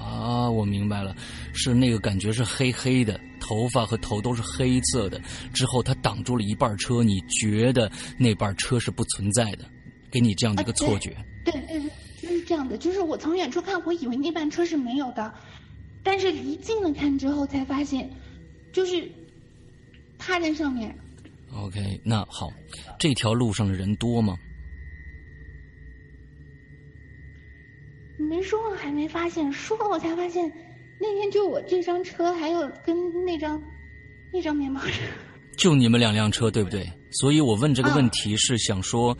[0.00, 1.14] 啊，我明白了，
[1.52, 5.20] 是那个感觉是黑黑的，头发和头都是黑色的。
[5.52, 9.64] 之后他挡住了一半车，你觉得那半车是不存在的，
[10.10, 11.16] 给你这样的一个错觉。
[11.44, 11.90] 对对对，
[12.22, 12.78] 就是这样的。
[12.78, 15.32] 就是我从远处看，我以为那半车是没有的，
[16.02, 18.08] 但是离近了看之后才发现，
[18.72, 19.10] 就是
[20.18, 20.96] 趴在上面。
[21.54, 22.48] OK，那好，
[22.98, 24.38] 这条路上的人多吗？
[28.30, 29.52] 没说，还没发现。
[29.52, 30.48] 说了，我才发现，
[31.00, 33.60] 那天就我这张车，还有跟那张，
[34.32, 35.02] 那张面包车，
[35.56, 36.88] 就你们两辆车，对不对？
[37.10, 39.18] 所以我问这个问题是想说，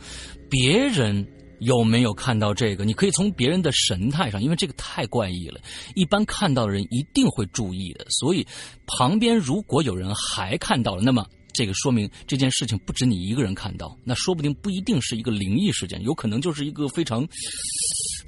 [0.49, 1.27] 别人
[1.59, 2.85] 有没有看到这个？
[2.85, 5.59] 你可以从别人的神态上，因为这个太怪异了。
[5.93, 8.05] 一般看到的人一定会注意的。
[8.11, 8.47] 所以，
[8.87, 11.27] 旁边如果有人还看到了，那么。
[11.53, 17.27] 这个说明这件事情不止你一个人看到，那说不定不一定是一个灵异事件，有可能就是一个非常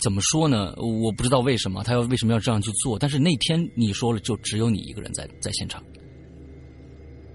[0.04, 0.76] 怎么说呢？
[0.76, 5.82] 我不知道为什么他要为什么要这样去做，但是那天你说了，就只有你一个人在在现场。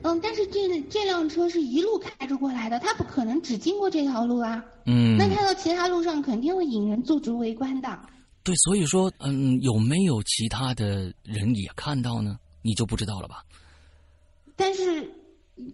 [0.02, 4.62] 嗯，嗯，但是这这辆车是一路开着过来的，他不可能只经过这条路啊。
[4.85, 7.98] 嗯，那开到其他路上肯定会引人驻足围观的。
[8.44, 12.38] 对，所以说，嗯，有没有其他的人也看到呢？
[12.62, 13.42] 你就不知道了吧？
[14.57, 15.11] 但是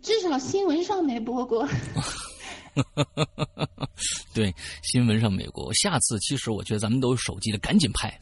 [0.02, 1.66] 至少新闻上没播过。
[4.34, 5.72] 对，新闻上美国。
[5.74, 8.18] 下次其实我觉得咱们都有手机的，赶紧拍。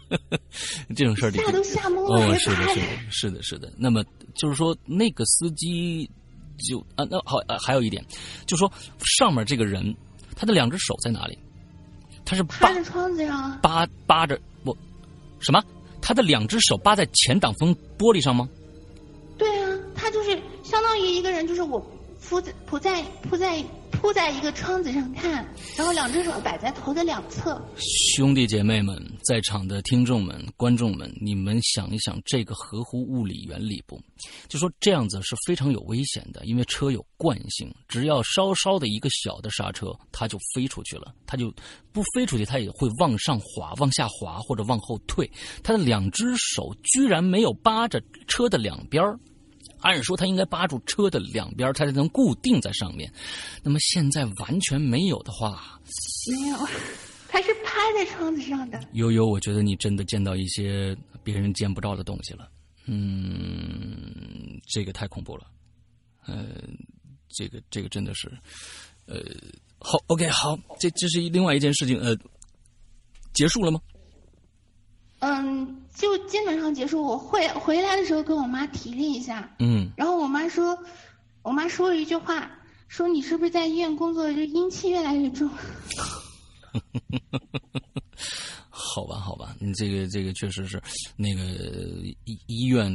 [0.96, 3.72] 这种事儿吓都吓懵了，哦，是的，是的，是的，是的。
[3.76, 4.02] 那么
[4.34, 6.10] 就是说，那个司机
[6.58, 8.02] 就啊，那好，还有一点，
[8.46, 8.72] 就说
[9.18, 9.94] 上面这个人，
[10.34, 11.38] 他的两只手在哪里？
[12.24, 14.74] 他是扒着窗子上，扒扒着我
[15.38, 15.62] 什么？
[16.00, 18.48] 他的两只手扒在前挡风玻璃上吗？
[19.36, 20.30] 对啊，他就是
[20.62, 21.78] 相当于一个人，就是我
[22.28, 23.64] 铺在铺在铺在。
[23.92, 27.62] 铺在一个窗子上看，然后两只手摆在头的两侧。
[28.16, 34.00] 兄弟姐妹们，在场的听众们、观众们，你们想一想，这个合乎物理原理不？
[34.48, 41.14] 就说这样子是非常有危险的，因为车有惯性，只要稍稍的一个小的刹车，它就飞出去了。
[41.24, 41.52] 它就
[41.92, 45.30] 不飞出去，它也会往上滑、往下滑或者往后退。
[45.62, 49.04] 他的两只手居然没有扒着车的两边
[49.82, 49.92] 儿。
[49.92, 53.12] 按说他应该扒住车的两边，他才能固定在上面。
[53.62, 55.80] 那么现在完全没有的话，
[56.30, 56.56] 没有，
[57.28, 58.80] 他是趴在窗子上的。
[58.92, 62.48] 悠悠，我觉得你真的见到一些别人见不着的东西了。
[62.86, 65.46] 嗯，这个太恐怖了。
[66.26, 66.46] 呃，
[67.28, 68.30] 这个这个真的是，
[69.06, 69.20] 呃，
[69.78, 71.98] 好，OK，好，这这是另外一件事情。
[71.98, 72.16] 呃，
[73.32, 73.80] 结束了吗？
[75.20, 75.81] 嗯。
[75.94, 77.02] 就基本上结束。
[77.02, 80.76] 我会回来的时候跟我妈提了一下，嗯，然后我妈说，
[81.42, 82.50] 我妈说了一句话，
[82.88, 85.48] 说你是不是在医院工作，就阴气越来越重。
[88.68, 90.82] 好吧，好吧，你这个这个确实是，
[91.16, 91.42] 那个
[92.24, 92.92] 医医院，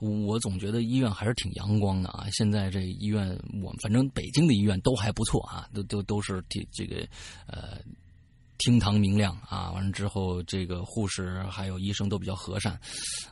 [0.00, 2.26] 我总觉得医院还是挺阳光的啊。
[2.32, 7.06] 现在这医院，我反正北京的医院都还不错啊，都都都是挺这个
[7.46, 7.78] 呃。
[8.58, 9.70] 厅堂明亮啊！
[9.72, 12.72] 完了之后，这个护士还有医生都比较和善，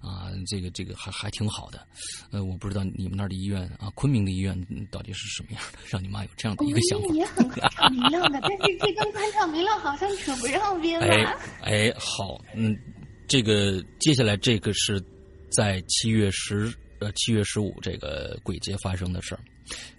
[0.00, 1.86] 啊，这个这个还还挺好的。
[2.30, 4.58] 呃，我不知道你们那儿的医院啊，昆明的医院
[4.90, 7.14] 到底是什么样的，让你妈有这样的一个想法。
[7.14, 11.06] 也很宽敞明亮的，但是这跟宽敞明亮好像扯不上边了。
[11.62, 12.76] 哎哎，好，嗯，
[13.26, 15.02] 这个接下来这个是
[15.50, 19.40] 在七月十呃七月十五这个鬼节发生的事儿，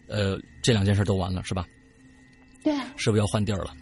[0.07, 1.65] 呃，这两件事都完了是吧？
[2.63, 2.73] 对。
[2.97, 3.75] 是不是要换地儿了？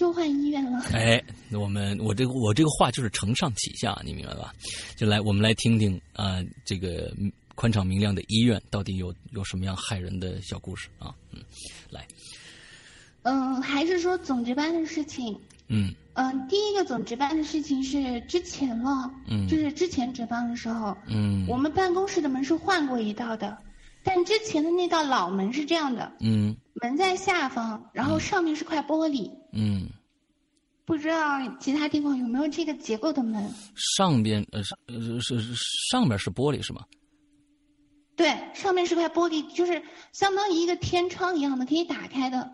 [0.00, 0.80] 嗯，换医院了。
[0.92, 4.52] 哎，那我们我这个我这个话就是承上启下，你明白吧？
[4.96, 7.12] 就来我们来听听啊，这个
[7.54, 11.14] 宽敞明亮的医院到底有有什么样害人的小故事啊？
[11.32, 11.40] 嗯，
[11.90, 12.06] 来。
[13.22, 15.38] 嗯，还是说总值班的事情。
[15.68, 15.94] 嗯。
[16.16, 23.58] 嗯，第一个总值班的事情是之前了，嗯，就是之前值班的时候，嗯，我们办公室的门是换过一道的。
[24.04, 29.88] 但之前的那道老门是这样的，嗯，门在下方，然后上面是块玻璃，嗯，
[30.84, 33.52] 不知道其他地方有没有这个结构的门？
[33.96, 35.54] 上边呃是呃是
[35.90, 36.84] 上面是玻璃是吗？
[38.14, 42.48] 对，上面是块玻璃，就是相当于一个天窗一样的，可以打开的。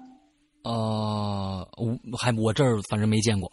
[0.63, 3.51] 呃，我还我这儿反正没见过。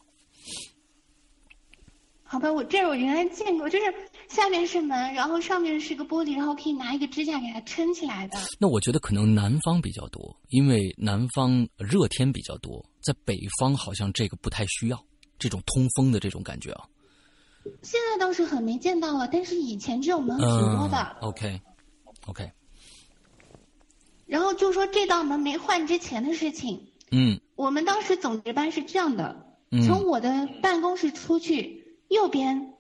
[2.30, 3.86] 好吧，我这儿我原来见过，就是
[4.28, 8.38] 下面是门，然后上面是个玻璃，然后可以拿一个支架给它撑起来的。
[8.60, 15.02] 那我觉得可能南方比较多，因为南方热天比较多，在北方好像这个不太需要
[15.40, 16.84] 这种通风的这种感觉啊。
[17.82, 21.16] 现在倒是很没见到了，但是以前这种门挺多的。
[21.22, 22.52] OK，OK。
[24.26, 26.92] 然后就说这道门没换之前的事情。
[27.12, 27.40] 嗯。
[27.56, 29.46] 我们当时总值班是这样的，
[29.86, 31.87] 从我的办公室出去。
[32.08, 32.74] 右边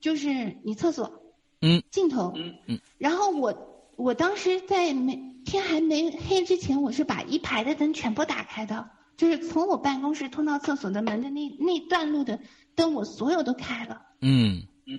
[0.00, 1.22] 就是你厕所，
[1.60, 2.80] 嗯，尽头，嗯嗯。
[2.98, 12.40] 然后我我当时在没天还没黑之前，我是把一排的灯全部打开的，就是从我办公室通到厕所的门的那那段路的
[12.74, 14.02] 灯，我所有都开了。
[14.20, 14.98] 嗯嗯。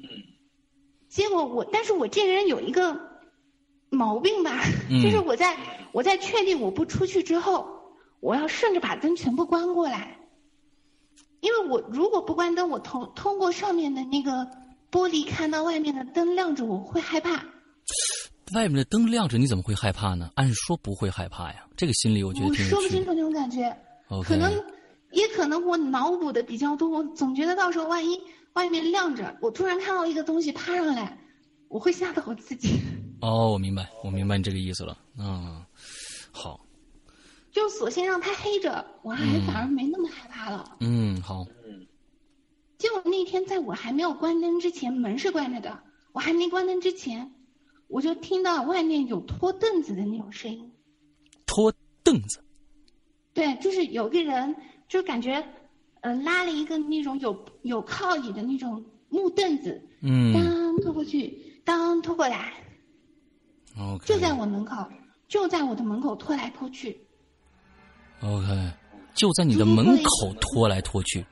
[1.08, 3.22] 结果我，但是我这个人有一个
[3.90, 5.58] 毛病吧，就是我在
[5.94, 10.20] 我在确定我不出去之后，我要顺着把灯全部关过来。
[11.42, 14.32] 因为我如果不关灯，我通通过上面的那个
[14.92, 17.44] 玻璃看到外面的灯亮着，我会害怕。
[18.54, 20.32] 外面的灯亮着，你怎么会害怕呢？
[20.36, 23.76] 按说不会害怕呀，这个心理我觉得挺说不清楚那种感觉。
[24.24, 24.52] 可能
[25.12, 28.20] 也可能我脑补的比较多，我总觉得到时候万一
[28.54, 31.18] 外面亮着，我突然看到一个东西趴上来，
[31.70, 32.80] 我会吓到我自己。
[33.22, 34.98] 哦，我明白，我明白你这个意思了。
[35.18, 35.64] 嗯，
[36.32, 36.60] 好。
[37.56, 40.76] 就索性让它黑着，我还反而没那么害怕了。
[40.82, 41.46] 嗯，好。
[41.66, 41.88] 嗯
[42.78, 45.82] 结果那天在我还没有关灯之前，门是关着的。
[46.12, 47.34] 我还没关灯之前，
[47.88, 50.74] 我就听到外面有拖凳子的那种声音。
[51.46, 52.44] 拖凳子？
[53.34, 54.54] 对，就是有个人，
[54.90, 55.48] 就感觉，
[56.02, 62.52] 呃，拉了一个那种有有靠椅的那种木凳子，嗯，当拖过去，当拖过来。
[63.80, 64.06] OK。
[64.06, 64.86] 就在我门口，
[65.30, 67.05] 就在我的门口拖来拖去。
[68.26, 68.72] OK，
[69.14, 71.24] 就在你的门口拖来拖去。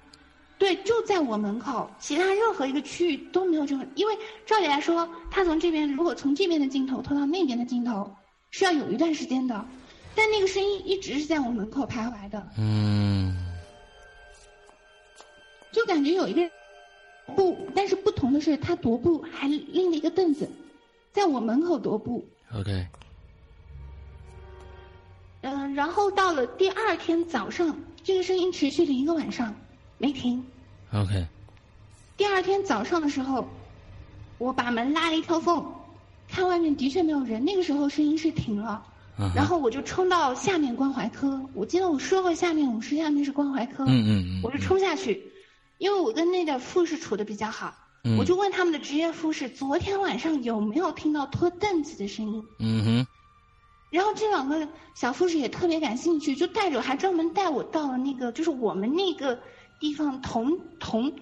[0.60, 4.16] 对，就在我门口，其他任何一个区域都没有这个，因为
[4.46, 8.10] 照理来说，他从这边如果从这边的镜头拖到那边的镜头，
[8.52, 9.66] 是要有一段时间的，
[10.16, 12.48] 但那个声音一直是在我门口徘徊的。
[12.58, 13.36] 嗯，
[15.72, 16.52] 就感觉有一个人
[17.36, 20.48] 不，但是不同的是，他踱步还拎了一个凳子，
[21.12, 22.24] 在我门口踱步。
[22.56, 22.86] OK。
[25.44, 29.54] 嗯，然后到了第二天早上，这个声音持续了一个晚上，
[29.98, 30.44] 没停。
[30.94, 31.28] OK。
[32.16, 33.46] 第二天早上的时候，
[34.38, 35.66] 我把门拉了一条缝，
[36.30, 37.44] 看外面的确没有人。
[37.44, 38.82] 那个时候声音是停了，
[39.36, 41.42] 然后我就冲到下面关怀科。
[41.54, 43.84] 我记得我说过下面我是下面是关怀科。
[43.86, 44.42] 嗯嗯嗯。
[44.44, 45.30] 我就冲下去，
[45.78, 47.76] 因为我跟那个护士处的比较好，
[48.18, 52.44] 我就问他们的职业护士，昨天晚上有没有听到拖凳子的声音？
[52.60, 53.08] 嗯哼。
[53.94, 59.40] 然后这两个小护士也特别感兴趣，就带着还专门带我到了那个就是我们那个
[59.80, 61.14] 地方同同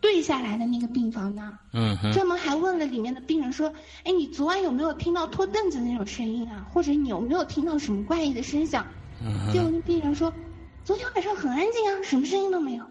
[0.00, 3.72] 对下来的那个病房那儿，嗯哼，专门还问了里面的病人说
[4.02, 6.66] ：“哎，你昨晚有没有听到拖凳子那种声音啊？
[6.72, 8.84] 或者你有没有听到什么怪异的声响？”
[9.52, 10.34] 结果那病人说
[10.82, 12.84] ：“昨天晚上很安静啊，什么声音都没有。”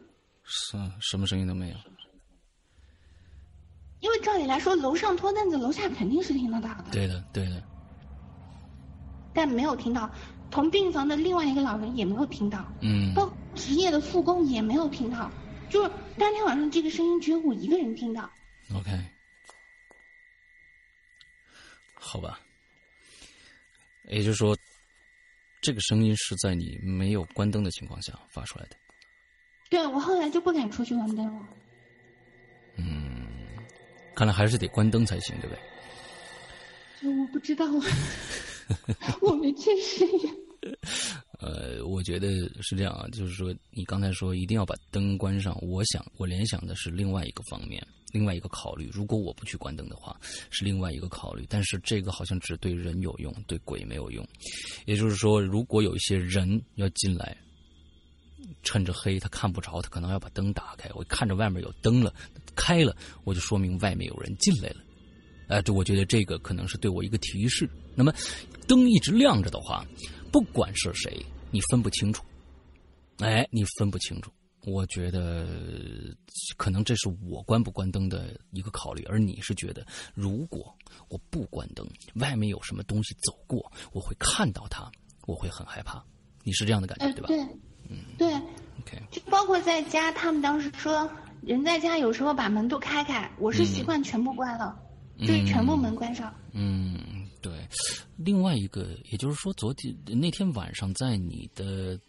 [0.44, 1.76] 是，什么声音都没有。
[4.00, 6.86] 因为照理来说，楼上拖凳子，楼下肯定是听得到的。
[6.94, 7.62] 对的，对的。
[9.34, 10.10] 但没有听到，
[10.50, 15.32] 同病房的另外一个老人也没有听到，嗯，包括职业的护工也没有听到，
[15.70, 18.30] 就是当天晚上这个声音只有我一个人听到。
[18.74, 18.92] OK，
[21.94, 22.40] 好吧，
[24.10, 24.58] 也就是说，
[25.62, 28.76] 这个声音是在你没有关灯的情况下发出来的。
[29.70, 31.48] 对，我后来就不敢出去关灯了。
[32.76, 33.28] 嗯，
[34.16, 37.22] 看来还是得关灯才行，对不对？
[37.22, 37.66] 我不知道。
[39.22, 40.36] 我没去试验。
[41.40, 42.28] 呃，我觉得
[42.62, 48.88] 是这样啊，就是说，你刚才说一定要把灯关上，我想我联想的是另外一个方面，另外一个考虑。
[48.94, 50.16] 如果我不去关灯的话，
[50.52, 51.48] 是另外一个考虑。
[51.50, 54.24] 但是这个好像只对人有用，对鬼没有用。
[54.86, 57.36] 也就是说，如果有一些人要进来，
[58.62, 60.88] 趁着黑他看不着，他可能要把灯打开。
[60.94, 62.14] 我看着外面有灯了，
[62.56, 64.84] 开了，我就说明外面有人进来了。
[65.52, 67.70] 哎，这我觉得这个可能是对我一个提示。
[67.94, 68.12] 那么。
[68.68, 69.86] 灯一直亮着的话，
[70.32, 72.24] 不管是谁，你分不清楚。
[73.20, 74.32] 哎，你分不清楚。
[74.66, 75.46] 我觉得
[76.56, 80.74] 可能这是我关不关灯的一个考虑，而你是觉得，如果
[81.10, 81.86] 我不关灯，
[82.16, 84.90] 外面有什么东西走过，我会看到它，
[85.28, 86.02] 我会很害怕。
[86.44, 87.28] 你是这样的感觉对吧？
[87.28, 87.42] 对，
[87.90, 88.34] 嗯，对。
[88.34, 94.80] OK，就包括在家，他们当时说，人在家有时候把门都开开，我是习惯全部关了，
[95.22, 96.34] 就是全部门关上。
[96.52, 97.00] 嗯。
[97.42, 97.68] 对，
[98.18, 102.00] 另外一个，也就是说，昨天那天晚上在你的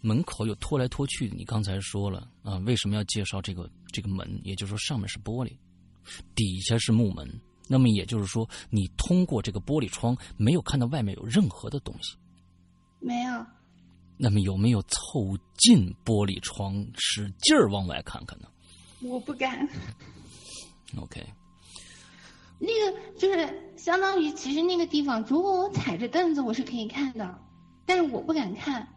[0.00, 1.28] 门口有拖来拖去。
[1.36, 4.40] 你刚才说了啊，为什么要介绍这个这个门？
[4.44, 5.50] 也就是说，上面是玻璃，
[6.36, 7.28] 底下是木门。
[7.66, 12.16] 那么也就是说，你通过这个玻璃窗没有看到外面有任何的东西。
[13.00, 13.44] 没有。
[14.16, 18.46] 那么有没有凑近玻璃窗，使劲儿往外看看呢？
[19.00, 19.68] 我不敢。
[20.96, 21.20] OK。
[22.64, 27.38] 那个就是相当于，其实那个地方，如果我踩着凳子，我是可以看的，
[27.84, 28.88] 但是我不敢看，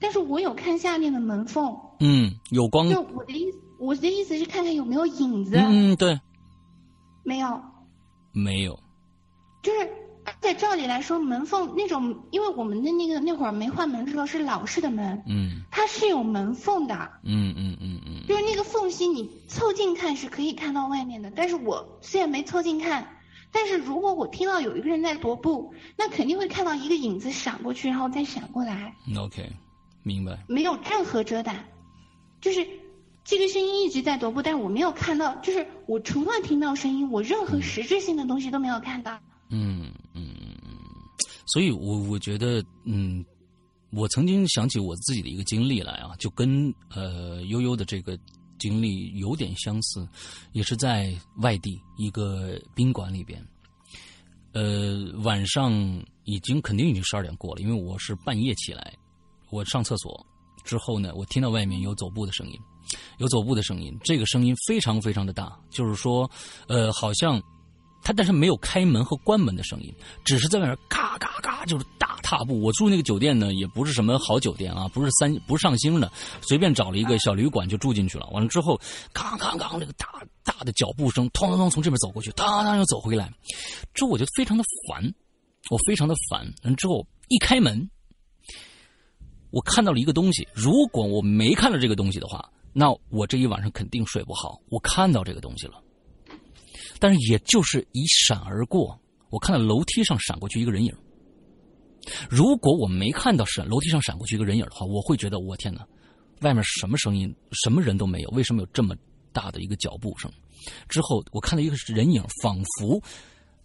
[0.00, 2.88] 但是我有看下面的门缝，嗯，有光。
[2.90, 5.56] 就我的意思，我的意思是看看有没有影子。
[5.56, 6.20] 嗯，对，
[7.22, 7.62] 没有，
[8.32, 8.80] 没有，
[9.62, 10.01] 就是。
[10.40, 16.94] 在照理来说，门缝那种，因为我们的那个那会儿没换门的时候是老式的门，嗯，它是有门缝的，
[17.24, 21.30] 嗯嗯嗯嗯，就是那个缝隙，你凑近看是可以看到外面的。
[21.34, 23.16] 但是我虽然没凑近看，
[23.50, 28.94] 但是如果我听到有一个人在踱步，那肯定会看到一个影子闪过去，然后再闪过来。
[29.18, 29.50] OK，
[30.02, 30.38] 明白。
[30.46, 31.54] 没有任何遮挡，
[32.40, 32.66] 就是
[33.24, 39.18] 这个声音一直在踱步，但是我没有看到，就是我除了听到声音，我任何实质性的东西都没有看到。
[39.54, 39.92] 嗯，
[41.46, 43.24] 所以我我觉得，嗯，
[43.90, 48.18] 我曾经想起我自己的一个经历来啊，就跟呃悠悠的这个
[48.58, 50.08] 经历有点相似，
[50.52, 53.44] 也是在外地一个宾馆里边，
[54.52, 55.72] 呃，晚上
[56.24, 58.94] 已经肯定已经十二点过了，因为我是半夜起来，
[59.50, 60.24] 我上厕所
[60.64, 62.58] 之后呢，我听到外面有走步的声音，
[63.18, 66.30] 有走步的声音，这个声音非常非常的大，就是说，
[66.68, 67.42] 呃，好像。
[68.02, 69.94] 他但是没有开门和关门的声音，
[70.24, 72.60] 只是在外面嘎嘎嘎，就是大踏步。
[72.60, 78.26] 我住那个酒店呢，也不是什么好酒店啊，不是三不是上星的，随便找了一个小旅馆就住进去了。
[78.30, 78.80] 完了之后，
[79.12, 80.08] 嘎嘎嘎，那个大
[80.42, 83.32] 大的脚步声，哐当当从这边走过去，当当又走回来，
[83.94, 85.02] 之后我就非常的烦，
[85.70, 86.52] 我非常的烦。
[86.64, 87.88] 完之后一开门，
[89.50, 94.60] 我看到了一个东西，如果我没看到这个东西的话，那我这一晚上肯定睡不好。
[94.70, 95.74] 我看到这个东西了。
[97.02, 98.96] 但是也就是一闪而过，
[99.28, 100.94] 我看到楼梯上闪过去一个人影。
[102.30, 105.84] 如果我没看到闪楼梯上闪过去一个人影的话，我会觉得我天哪，
[106.42, 108.94] 外面什么声音，什么人都没有，为什么有这么
[109.32, 110.30] 大的一个脚步声？
[110.88, 113.02] 之后我看到一个人影，仿佛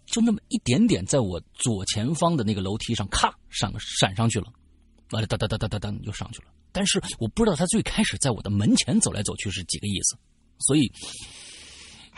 [0.04, 4.52] 就那么一点点在我左前方的那个楼梯上，咔闪闪上去了，
[5.12, 6.46] 完了哒哒哒哒哒哒又上去了。
[6.72, 10.16] 但是我不知道他最开始在我的门前走来走去是几个意思，
[10.58, 10.90] 所以。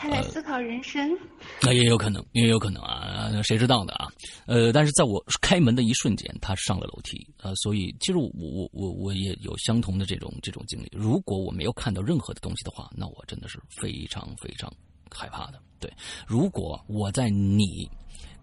[0.01, 1.15] 他在思考人生，
[1.61, 4.07] 那也有可能，也有可能啊，谁知道呢啊？
[4.47, 10.89] 呃，但是在我开门的一瞬间，他上了楼梯啊，所以其实我我我我也有相同的这种这种经历。
[10.91, 14.73] 如果我没有看到任何的东西的话，那我真的是非常非常
[15.11, 15.61] 害怕的。
[15.79, 15.93] 对，
[16.25, 17.87] 如果我在你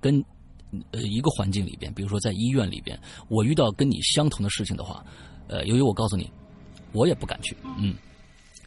[0.01, 0.25] 跟
[0.93, 2.97] 呃一个环境里边，比如说在医院里边，
[3.27, 5.05] 我遇到跟你相同的事情的话，
[5.49, 6.31] 呃，由于我告诉你，
[6.93, 7.97] 我也不敢去，嗯。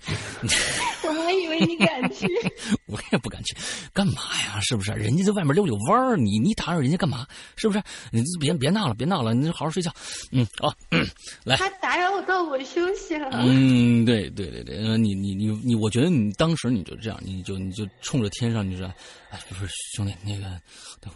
[1.03, 2.27] 我还以为你敢去，
[2.87, 3.55] 我也不敢去，
[3.93, 4.13] 干嘛
[4.45, 4.59] 呀？
[4.61, 4.91] 是不是？
[4.93, 7.27] 人家在外面溜溜弯儿，你你打扰人家干嘛？
[7.55, 7.81] 是不是？
[8.11, 9.93] 你别别闹了，别闹了，你好好睡觉。
[10.31, 10.73] 嗯，好，
[11.43, 11.55] 来。
[11.57, 13.29] 他打扰我到我休息了。
[13.33, 18.85] 嗯，对对对对，你你你你，我觉得你当时你就这样，你就你就冲着天上，你说，
[19.29, 20.59] 哎，不是兄弟，那个，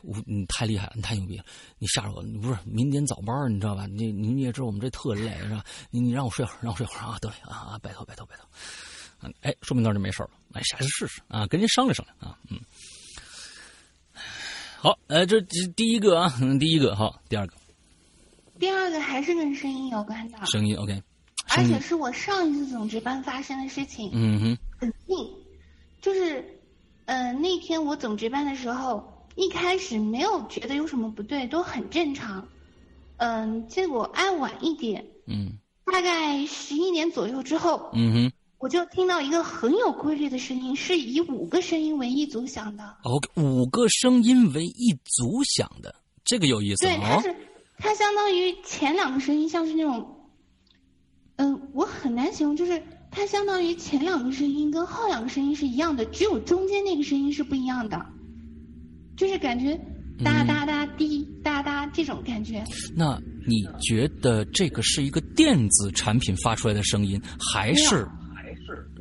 [0.03, 1.43] 我你太厉害了，你太牛逼了，
[1.79, 3.85] 你吓着我，不是明天早班，你知道吧？
[3.87, 5.63] 你你你也知道我们这特累是吧？
[5.89, 7.17] 你你让我睡会儿，让我睡会儿啊！
[7.19, 8.45] 得嘞啊啊，拜托拜托拜托。
[9.41, 10.29] 哎，说明那就没事了。
[10.53, 12.37] 哎，下次试试啊，跟您商量商量啊。
[12.49, 12.59] 嗯，
[14.77, 15.41] 好，呃，这
[15.75, 17.53] 第一个啊，第一个好，第二个，
[18.59, 20.37] 第二个还是跟声音有关的。
[20.45, 21.01] 声音 OK，
[21.49, 24.09] 而且是我上一次总值班发生的事情。
[24.13, 25.17] 嗯哼，很近，
[26.01, 26.59] 就是，
[27.05, 32.47] 呃，那天我总值班的时候，一开始没有觉得有什么不对，都很正常。
[33.17, 38.31] 嗯，结果按晚一点，嗯，大概十一点左右之后，嗯哼。
[38.65, 42.97] 我就听到一个很有规律的声音，是以五个声音为一组响的。
[43.03, 45.93] OK，五个声音为一组响的，
[46.23, 46.83] 这个有意思。
[46.83, 47.35] 对，它是
[47.77, 50.03] 它相当于前两个声音像是那种，
[51.35, 58.03] 嗯，我很难形容，就是它相当于前两个声音跟后两个声音是一样的，只有中间那个声音是不一样的，
[59.15, 59.79] 就是感觉
[60.23, 62.63] 哒哒哒滴哒哒这种感觉。
[62.95, 67.21] 那你觉得这个是一个电子产品发出来的声音，
[67.53, 68.07] 还是？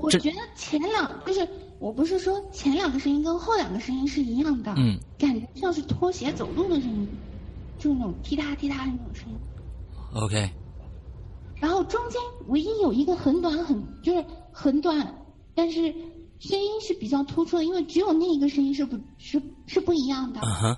[0.04, 1.48] 我觉得前两就是，
[1.78, 7.08] 我不是说前两个声音跟后两个声音是一样的，嗯，感觉像是拖鞋走路的声音，
[7.78, 9.36] 就那种踢踏踢踏的那种声音。
[10.14, 10.50] OK。
[11.56, 15.24] 然后中间唯一有一个很短很就是很短，
[15.54, 15.94] 但是
[16.38, 20.40] 声音是比较突出的，因为只有那一个声音是不是是不一样的。
[20.40, 20.76] 嗯哼。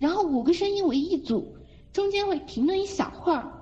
[0.00, 1.56] 然后五个声音为一组，
[1.92, 3.52] 中间会停顿一小会儿，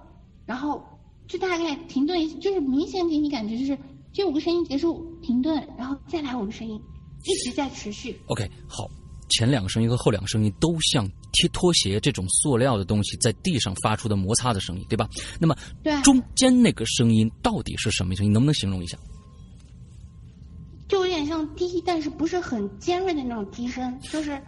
[0.46, 0.82] 然后
[1.28, 3.78] 就大概停顿一，就是明显给你感觉就是。
[4.12, 6.80] 这五个声音结束，停顿，然后再来五个声音，
[7.24, 8.20] 一直在持续。
[8.26, 8.90] OK，好，
[9.28, 15.08] 前两个声音和后两个声音都像贴拖鞋这种塑料的东西在地上发出的摩擦的声音，对吧？
[15.38, 18.32] 那么，对，中间那个声音到底是什么声音？
[18.32, 18.98] 能不能形容一下？
[20.88, 24.42] 就有点像低，但是不是很尖锐的那种低声，就是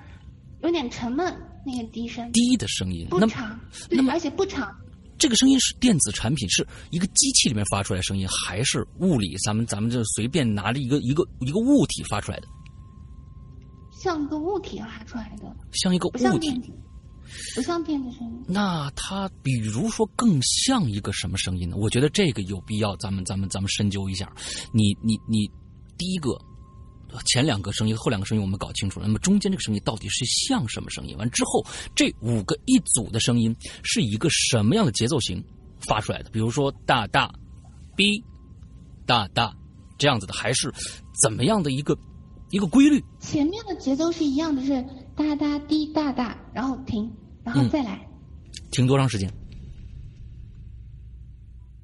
[0.63, 1.33] 有点沉闷
[1.65, 2.29] 那个低声。
[2.33, 4.77] 低的声音，不长，那么而且不长。
[5.19, 9.37] 这个声音是电子产品，是一个机器里面发出来声音，还是物理？
[9.45, 12.49] 咱们咱们就随便拿着一个一个一个物体发出来的，
[13.93, 16.19] 像一个物体发出来的，像一个物体，
[17.55, 18.45] 不像电子声音。
[18.49, 21.77] 那它比如说更像一个什么声音呢？
[21.77, 24.33] 我觉得这个有必要，咱们咱们咱们深究一下。
[24.73, 25.49] 你你你，
[25.97, 26.31] 第一个。
[27.25, 29.07] 前两个声音，后两个声音我们搞清楚了。
[29.07, 31.17] 那么中间这个声音到底是像什么声音？
[31.19, 35.43] 完之后，这五个一组的声音是一个什么样的节奏型
[35.81, 36.31] 发出来的？
[36.31, 37.33] 比如说大大
[37.97, 38.23] ，b，
[39.07, 39.55] 大大
[39.99, 40.73] 这样子的，还是
[41.21, 41.97] 怎么样的一个
[42.51, 43.03] 一个规律？
[43.21, 44.85] 前面的节奏是一样的，是
[45.17, 47.11] 哒哒滴哒哒，然后停，
[47.45, 48.09] 然后再来。
[48.71, 49.33] 停多长时间？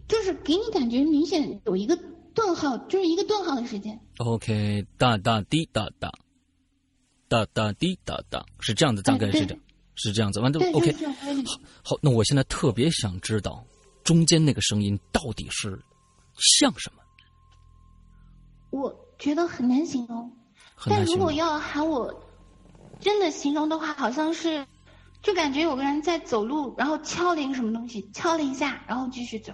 [0.09, 1.99] 就是给你感觉明显有一个。
[2.35, 4.01] 顿号就是一个顿号的时间。
[4.19, 6.11] OK，哒哒滴哒哒，
[7.29, 9.61] 哒哒滴哒哒，是这样的，大概是这样，
[9.95, 10.41] 是这样子。
[10.41, 10.93] 完都 OK。
[11.45, 13.65] 好，好，那我现在特别想知道，
[14.03, 15.81] 中间那个声音到底是
[16.59, 17.03] 像什么？
[18.71, 20.31] 我觉得很难形容。
[20.85, 22.13] 但如果要喊我
[23.01, 24.67] 真的形容的话，好像是，
[25.23, 29.53] 就感觉有个人在走路，然后敲了一个什么东西，敲了一下，然后继续走。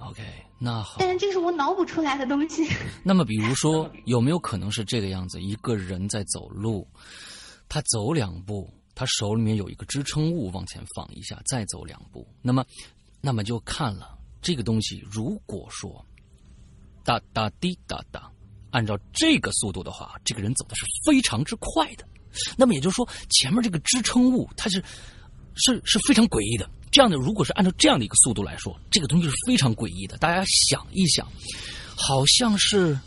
[0.00, 0.22] OK，
[0.62, 0.96] 那好。
[0.98, 2.68] 但是这是我脑补出来的东西。
[3.02, 5.40] 那么，比如说，有没有可能是这个样子？
[5.40, 6.86] 一个人在走路，
[7.66, 12.28] 他走两步，他手里面有一个支撑物往前放一下，再走两步。
[12.42, 12.62] 那么，
[13.22, 15.02] 那么就看了这个东西。
[15.10, 16.04] 如果说
[17.02, 18.30] 哒哒滴哒哒，
[18.70, 22.04] 按照这个速度的话，这个人走的是非常之快的。
[22.56, 24.84] 那么也就是说，前面这个支撑物它是
[25.64, 26.68] 是是非常诡异的。
[26.90, 30.18] 这样的，如果是按照这样的一个速度来说，这个东西是非常诡异的。
[30.18, 31.26] 大家想一想，
[31.94, 32.98] 好像是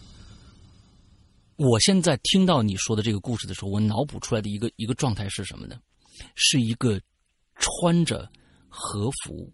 [1.58, 5.76] 我现在听到你说的这个故事的时候，我脑补出来的一个一个状态是什么呢？
[6.36, 7.02] 是一个
[7.58, 8.30] 穿着
[8.70, 9.52] 和服、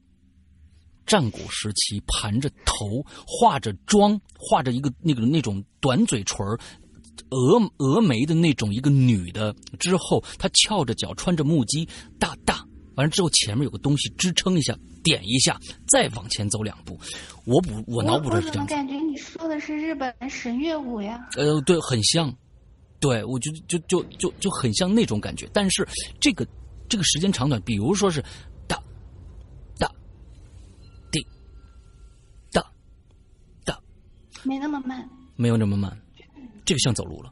[1.07, 6.37] 战国时期盘着头、化着妆、画着一个那个那种短嘴唇
[7.31, 11.87] 峨峨眉的那种一个女的，之后她翘着脚，穿着木屐，
[12.19, 12.63] 大大。
[12.99, 16.99] 完了之后，前面有个东西支撑一下，点一下，再往前走两步。
[17.45, 18.65] 我补，我脑补的是这样。
[18.65, 21.29] 我怎么感觉你说的是日本神乐舞呀？
[21.37, 22.35] 呃，对，很像。
[22.99, 25.49] 对，我就就就就就很像那种感觉。
[25.53, 25.87] 但是
[26.19, 26.45] 这个
[26.89, 28.21] 这个时间长短，比如说是
[28.67, 28.77] 哒
[29.77, 29.89] 哒
[31.09, 31.25] 滴
[32.51, 32.61] 哒
[33.63, 33.79] 哒，
[34.43, 35.97] 没那么慢，没有那么慢。
[36.65, 37.31] 这个像走路了，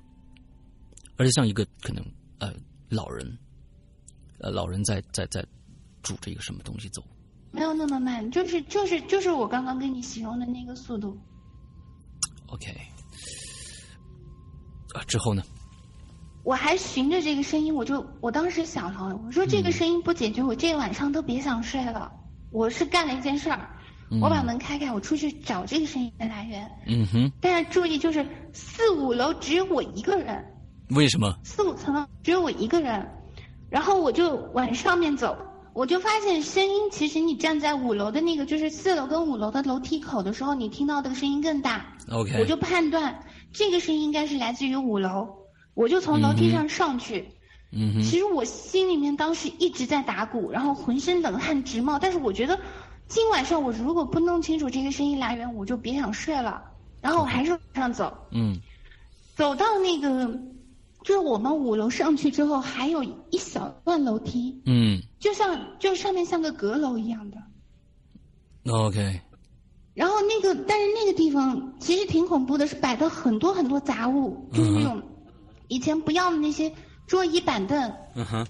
[1.18, 2.02] 而且像一个可能
[2.40, 2.54] 呃
[2.88, 3.38] 老人，
[4.40, 5.46] 呃老人在在在。
[6.04, 7.04] 拄着一个什么东西走，
[7.52, 11.18] 没有那么慢，就是就是就是我刚刚跟你形容的那个速度。
[12.46, 12.72] OK，
[14.94, 15.44] 啊，之后呢？
[16.46, 22.10] 我还循着这个声音，我就我当时想了，我说这个声音不解决，我这个晚上都别想睡了。
[22.52, 23.70] 我是干了一件事儿，
[24.10, 26.72] 嗯、我把门开开，我出去找这个声音的来源。
[26.86, 27.30] 嗯哼。
[27.42, 30.42] 但是注意，就是四五楼只有我一个人。
[30.92, 31.38] 为什么？
[31.44, 33.06] 四五层楼只有我一个人，
[33.70, 35.38] 然后我就往上面走。
[35.74, 41.86] 我就发现声音，其实你站在五楼的那个，就是四楼跟五楼的楼梯口的时候，你听到的声音更大。
[42.10, 45.28] OK，我就判断这个声音应该是来自于五楼，
[45.76, 47.30] 我就从楼梯上上去。
[47.72, 48.02] 嗯哼。
[48.02, 52.00] 其实我心里面当时一直在打鼓，然后浑身冷汗直冒。
[52.00, 52.60] 但是我觉得
[53.08, 56.64] 今晚上我如果不弄清楚这个声音来源，我就别想睡了。
[57.02, 58.18] 然后我还是往上走。
[58.32, 58.60] 嗯。
[59.36, 60.40] 走到那个。
[61.04, 67.38] 就是我们五楼上去之后，还有一小段楼梯，嗯，就像就上面像个阁楼一样的。
[68.72, 69.22] OK。
[69.94, 75.02] 然后那个，但是那个地方其实挺恐怖的，是摆的很多很多杂物，就是那种
[75.70, 76.72] 以前不要的那些
[77.08, 78.48] 桌椅板凳，嗯哼，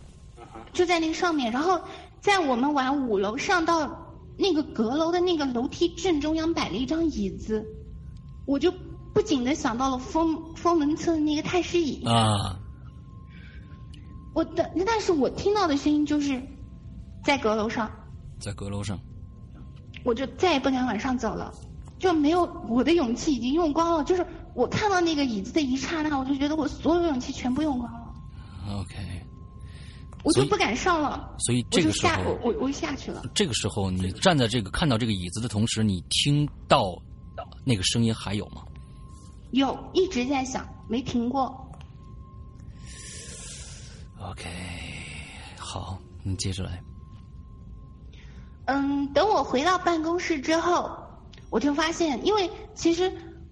[0.73, 1.51] 就在那个上面。
[1.51, 1.79] 然后
[2.19, 7.65] 在我们往五楼上到那个阁楼的那个楼梯正中央摆了一张椅子，
[8.45, 8.73] 我就。
[9.27, 12.57] 不仅的想到了封封门侧的那个太师椅啊，
[14.33, 16.41] 我的，但是我听到的声音就是
[17.25, 17.91] 在阁楼上，
[18.39, 18.97] 在阁楼上，
[20.05, 21.53] 我就再也不敢往上走了，
[21.99, 24.03] 就没有我的勇气已经用光了。
[24.05, 24.25] 就是
[24.55, 28.13] 我看到那个椅子的一刹那，我就觉得我所有勇气全部用光了。
[28.79, 28.95] OK，
[30.23, 31.35] 我就不敢上了。
[31.39, 33.21] 所以这个时候，我我我下去了。
[33.35, 36.97] 这个时候，你站在这个看到这个椅子的同时，你听到
[37.65, 38.61] 那个声音还有吗？
[39.51, 41.65] 有，一直在响，没停过。
[44.19, 44.49] OK，
[45.57, 46.81] 好，你接着来。
[48.65, 50.89] 嗯，等我回到办公室之后，
[51.49, 53.11] 我就发现，因为其实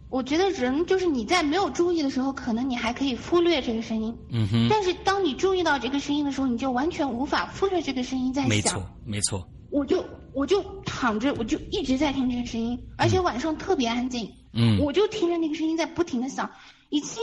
[0.09, 4.17] 我觉得人就是你在没有注意的时候，可能你还可以忽略这个声音。
[4.29, 4.67] 嗯哼。
[4.69, 8.49] 但是当你注意到这个声音的时候，你就完全无法忽略这个声音在响。
[8.49, 9.47] 没错，没错。
[9.71, 14.25] 我就我就躺着，我就一直在听这个声音，而且晚上特别安静。
[14.25, 14.33] 嗯，
[14.79, 16.49] 我就听着那个声音在不停的响，
[16.89, 17.21] 已经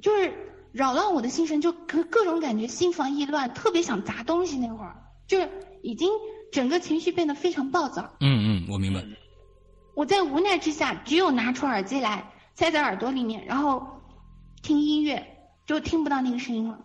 [0.00, 0.32] 就是
[0.72, 4.58] 扰乱我的心神，就各各种感觉心烦意乱，特别想砸东西。
[4.58, 4.96] 那会儿
[5.26, 5.50] 就是
[5.82, 6.10] 已经
[6.50, 8.02] 整个情绪变得非常暴躁。
[8.20, 9.04] 嗯嗯，我明白。
[9.94, 13.86] 我在无奈之下，只有拿出耳机来塞在耳朵里面，然后
[14.62, 15.22] 听音乐，
[15.66, 16.78] 就听不到那个声音了。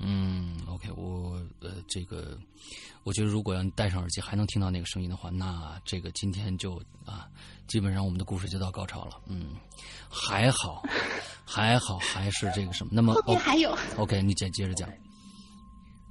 [0.00, 2.36] 嗯，OK，我呃这个。
[3.04, 6.74] 我觉得，如果要你戴上耳机还能听到那个声音的话，那这个今天就
[7.06, 7.26] 啊，
[7.68, 9.12] 基本上我们的故事就到高潮了。
[9.26, 9.50] 嗯，
[10.08, 10.82] 还好，
[11.44, 12.90] 还好，还是这个什么？
[12.92, 14.88] 那么后面还有、哦、，OK，你接接着讲。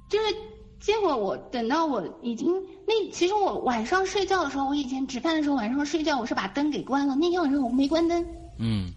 [0.08, 0.34] 就是
[0.80, 2.50] 结果我等到我已经
[2.86, 7.14] 那，其实我晚上睡觉的时候，我以前值班的时候晚上睡觉，我是把灯给关了。
[7.16, 8.24] 那天晚上我没关灯。
[8.58, 8.92] 嗯。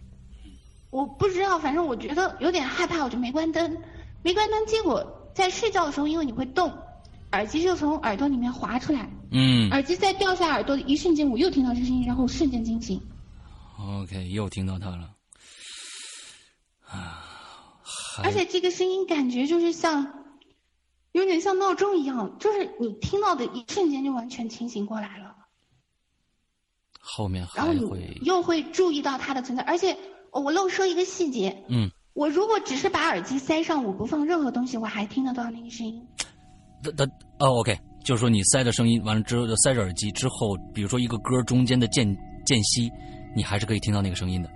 [0.92, 3.78] 我不知道，反正我觉得有点害怕，我就没关灯。
[4.24, 6.72] 没关灯，结果在睡觉的时候，因为你会动。
[7.32, 13.02] 耳机就从耳朵里面滑出来，嗯，耳机在掉下耳朵的一瞬间，我又听到这声音，然后瞬间惊醒。
[13.80, 15.16] OK，又听到它了，
[16.86, 17.24] 啊，
[18.24, 20.26] 而且这个声音感觉就是像，
[21.14, 25.36] 有点像闹钟一样，就是你听到的一瞬间就完全清醒过来了。
[27.00, 29.98] 后面然后还会你又会注意到它的存在，而且
[30.32, 36.06] 我漏说一个细节，嗯，我如果只是把耳机塞上，我不放任何东西，我还听得到那个声音。
[36.84, 37.06] 的的
[37.40, 42.06] 哦，OK，就是说你塞着声音完了之后，塞着耳机之后，比如说一个歌中间的间
[42.46, 42.92] 间隙，
[43.36, 44.50] 你还是可以听到那个声音的。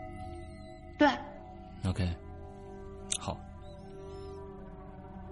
[0.98, 1.08] 对
[1.86, 2.10] ，OK，
[3.20, 3.38] 好，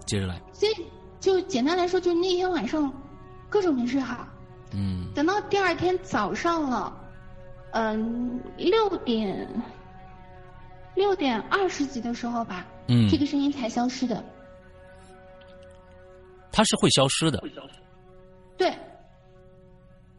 [0.06, 0.72] 接着来，所以
[1.18, 2.92] 就简单来说，就那天晚上
[3.48, 4.28] 各种没睡好，
[4.72, 5.10] 嗯。
[5.14, 6.96] 等到第二天早上了，
[7.72, 9.48] 嗯，六点
[10.94, 13.08] 六点二十几的时候吧，嗯。
[13.08, 14.24] 这，个声音才消失的。
[16.52, 17.42] 它是会消失的。
[18.56, 18.72] 对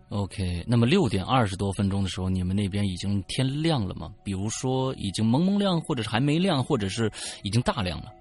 [0.10, 4.14] ，OK，那么六点二十多分钟的时候，你们那边已经天亮了吗？
[4.24, 7.12] 比如说已经蒙蒙亮，或者是还没亮，或者是
[7.44, 8.12] 已经大亮了？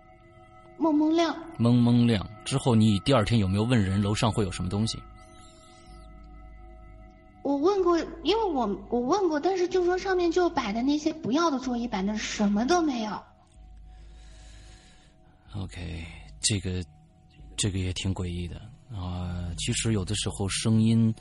[0.79, 1.37] 蒙蒙亮。
[1.59, 4.99] 蒙蒙亮之后，你第二天有没有问人楼上会有什么东西？
[7.43, 13.23] 我问过，因为我我问过，但是就说上面就摆的那些不要的桌椅板凳什么都没有。
[15.55, 16.05] OK，
[16.41, 16.83] 这个
[17.55, 18.61] 这个也挺诡异的
[18.95, 21.13] 啊、其实有的时候声音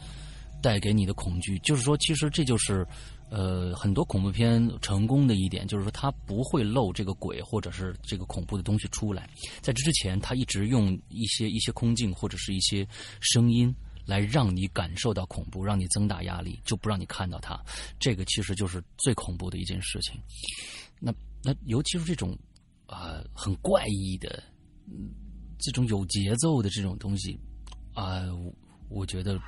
[0.62, 2.86] 带给你的恐惧，就是说，其实这就是
[3.30, 9.28] 呃很多恐怖片成功的一点，就是说它不会露这个鬼或者是这个恐怖的东西出来。
[9.62, 12.88] 在这之前，他一直用一些一些空镜或者是一些
[13.20, 13.74] 声音。
[14.06, 17.58] 来让你感受到恐怖，让你增大压力，就不让你看到它。
[17.98, 20.20] 这个其实就是最恐怖的一件事情。
[21.00, 21.10] 那
[21.42, 22.38] 那尤其是这种
[22.86, 24.44] 啊、很怪异的，
[24.88, 25.10] 嗯，
[25.58, 27.40] 这种有节奏的这种东西，
[27.94, 28.54] 啊、我
[28.89, 29.39] 我觉得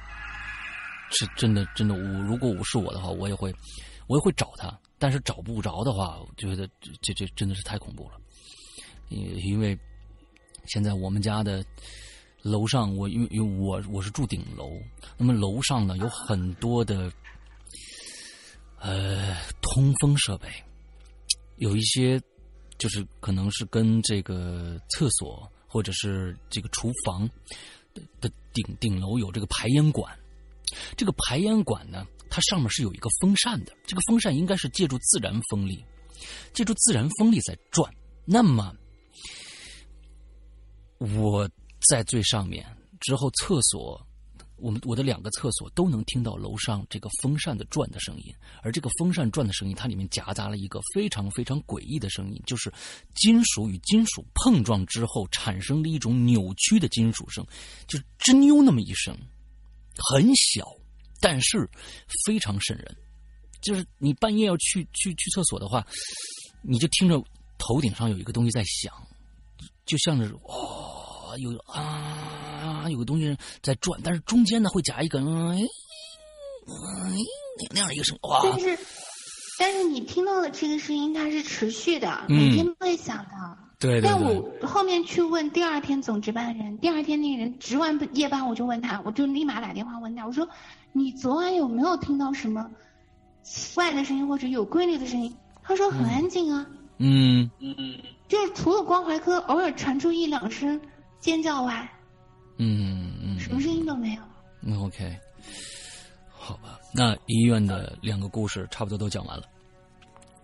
[1.12, 1.96] 是真的真的。
[1.96, 3.54] 我如果我是我的话，我也会
[4.08, 8.20] 我也会找他，但是找不着的话，我觉得这这这真的是太恐怖了。
[9.10, 9.78] 因因为
[10.68, 11.64] 现在我们家的
[12.41, 14.72] 楼上，我因为因为我我是住顶楼，
[15.18, 17.12] 那么楼上呢有很多的
[18.80, 20.48] 呃通风设备，
[21.58, 22.22] 有一些
[22.78, 27.30] 就是可能是跟这个厕所或者是这个厨房
[28.22, 30.18] 的顶顶楼有这个排烟管，
[30.96, 35.84] 这个排烟管呢，它上面是有一个风扇的，这个风扇应该是借助自然风力，
[36.54, 37.93] 借助自然风力在转。
[38.26, 38.76] 那么
[40.98, 41.50] 我
[41.89, 42.66] 在最上面，
[43.00, 44.06] 之后厕所，
[44.66, 52.74] 我们我的两个厕所都能听到楼上这个风扇的转的声音，而这个风扇转的声音，它里面夹杂了一个非常非常诡异的声音，就是
[53.13, 57.45] 金属与金属碰撞之后产生的一种扭曲的金属声，
[57.86, 59.16] 就是吱扭那么一声，
[60.09, 60.66] 很小，
[61.22, 61.70] 但是
[62.26, 62.97] 非常瘆人。
[63.61, 65.86] 就是你半夜要去去去厕所的话，
[66.63, 67.24] 你就听着
[67.59, 68.91] 头顶上有一个东西在响，
[69.86, 72.45] 就像是哦，有啊，
[72.89, 75.66] 有个东西在转，但是中间呢会夹一个嗯，嗯
[77.74, 78.78] 那样一个声，哇，但是，
[79.59, 83.57] 但是你听到的这个声音它是持续的，嗯每天都会响的。
[83.78, 90.47] 对对但，我后面去问第二天总值班的人，第二天那个人值完夜班，我就问他，我就立马打电话问他，我说
[90.93, 92.70] 你昨晚有没有听到什么
[93.43, 95.36] 奇怪的声音或者有规律的声音？
[95.61, 96.66] 他说很安静啊，
[96.99, 97.76] 嗯嗯
[98.28, 100.80] 就是除了关怀科偶尔传出一两声
[101.20, 101.91] 尖叫外，
[102.58, 104.22] 嗯嗯什么声音都没有。
[104.60, 105.18] 那，OK，
[106.30, 109.43] 好吧，那医院的两个故事差不多都讲完了。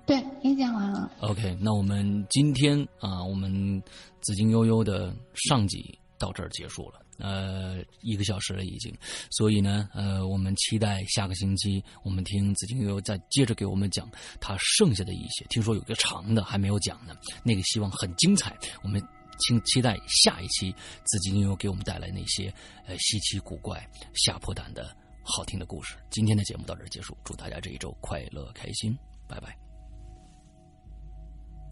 [0.06, 1.10] 对，也讲完了。
[1.22, 3.82] OK，那我们今天啊，我们
[4.22, 7.00] 紫金悠悠的上集到这儿结束了。
[7.18, 8.92] 呃，一个小时了已经，
[9.30, 14.10] 所以呢，呃，我们期待下个星期我们听紫金悠悠再接着给我们讲
[14.40, 15.46] 他剩下的一些。
[15.50, 18.58] 听说有个长的还没有讲呢，那个希望很精彩。
[18.82, 19.00] 我们
[19.42, 20.74] 期期待下一期
[21.06, 22.54] 紫金悠悠给我们带来那些
[22.88, 25.96] 呃稀奇古怪、吓破胆的好听的故事。
[26.10, 29.56] 今天的节目到这儿结束，祝大家这一周快乐开心，拜拜。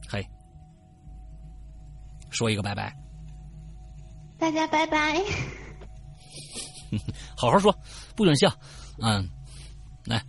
[0.07, 0.27] 嘿，
[2.29, 2.93] 说一个拜拜，
[4.37, 5.23] 大家拜拜。
[7.37, 7.71] 好好说，
[8.15, 8.51] 不准笑。
[9.01, 9.29] 嗯，
[10.05, 10.19] 来，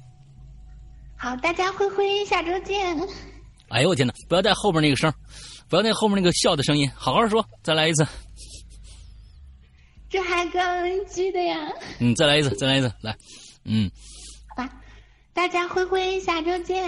[1.17, 2.97] 好，大家灰灰，下周见。
[3.69, 5.15] 哎呦我天哪，不要带后边那个声儿，
[5.71, 8.05] 不要那后面那个笑的声音，好好说，再来一次。
[10.09, 11.71] 这还刚记的呀。
[12.01, 13.17] 嗯，再来一次，再来一次，来，
[13.65, 13.89] 嗯
[14.49, 14.69] 好吧，
[15.33, 16.85] 大家灰灰，下周见。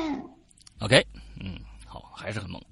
[0.81, 1.01] ，OK，
[1.41, 1.57] 嗯，
[1.87, 2.61] 好，还是很猛，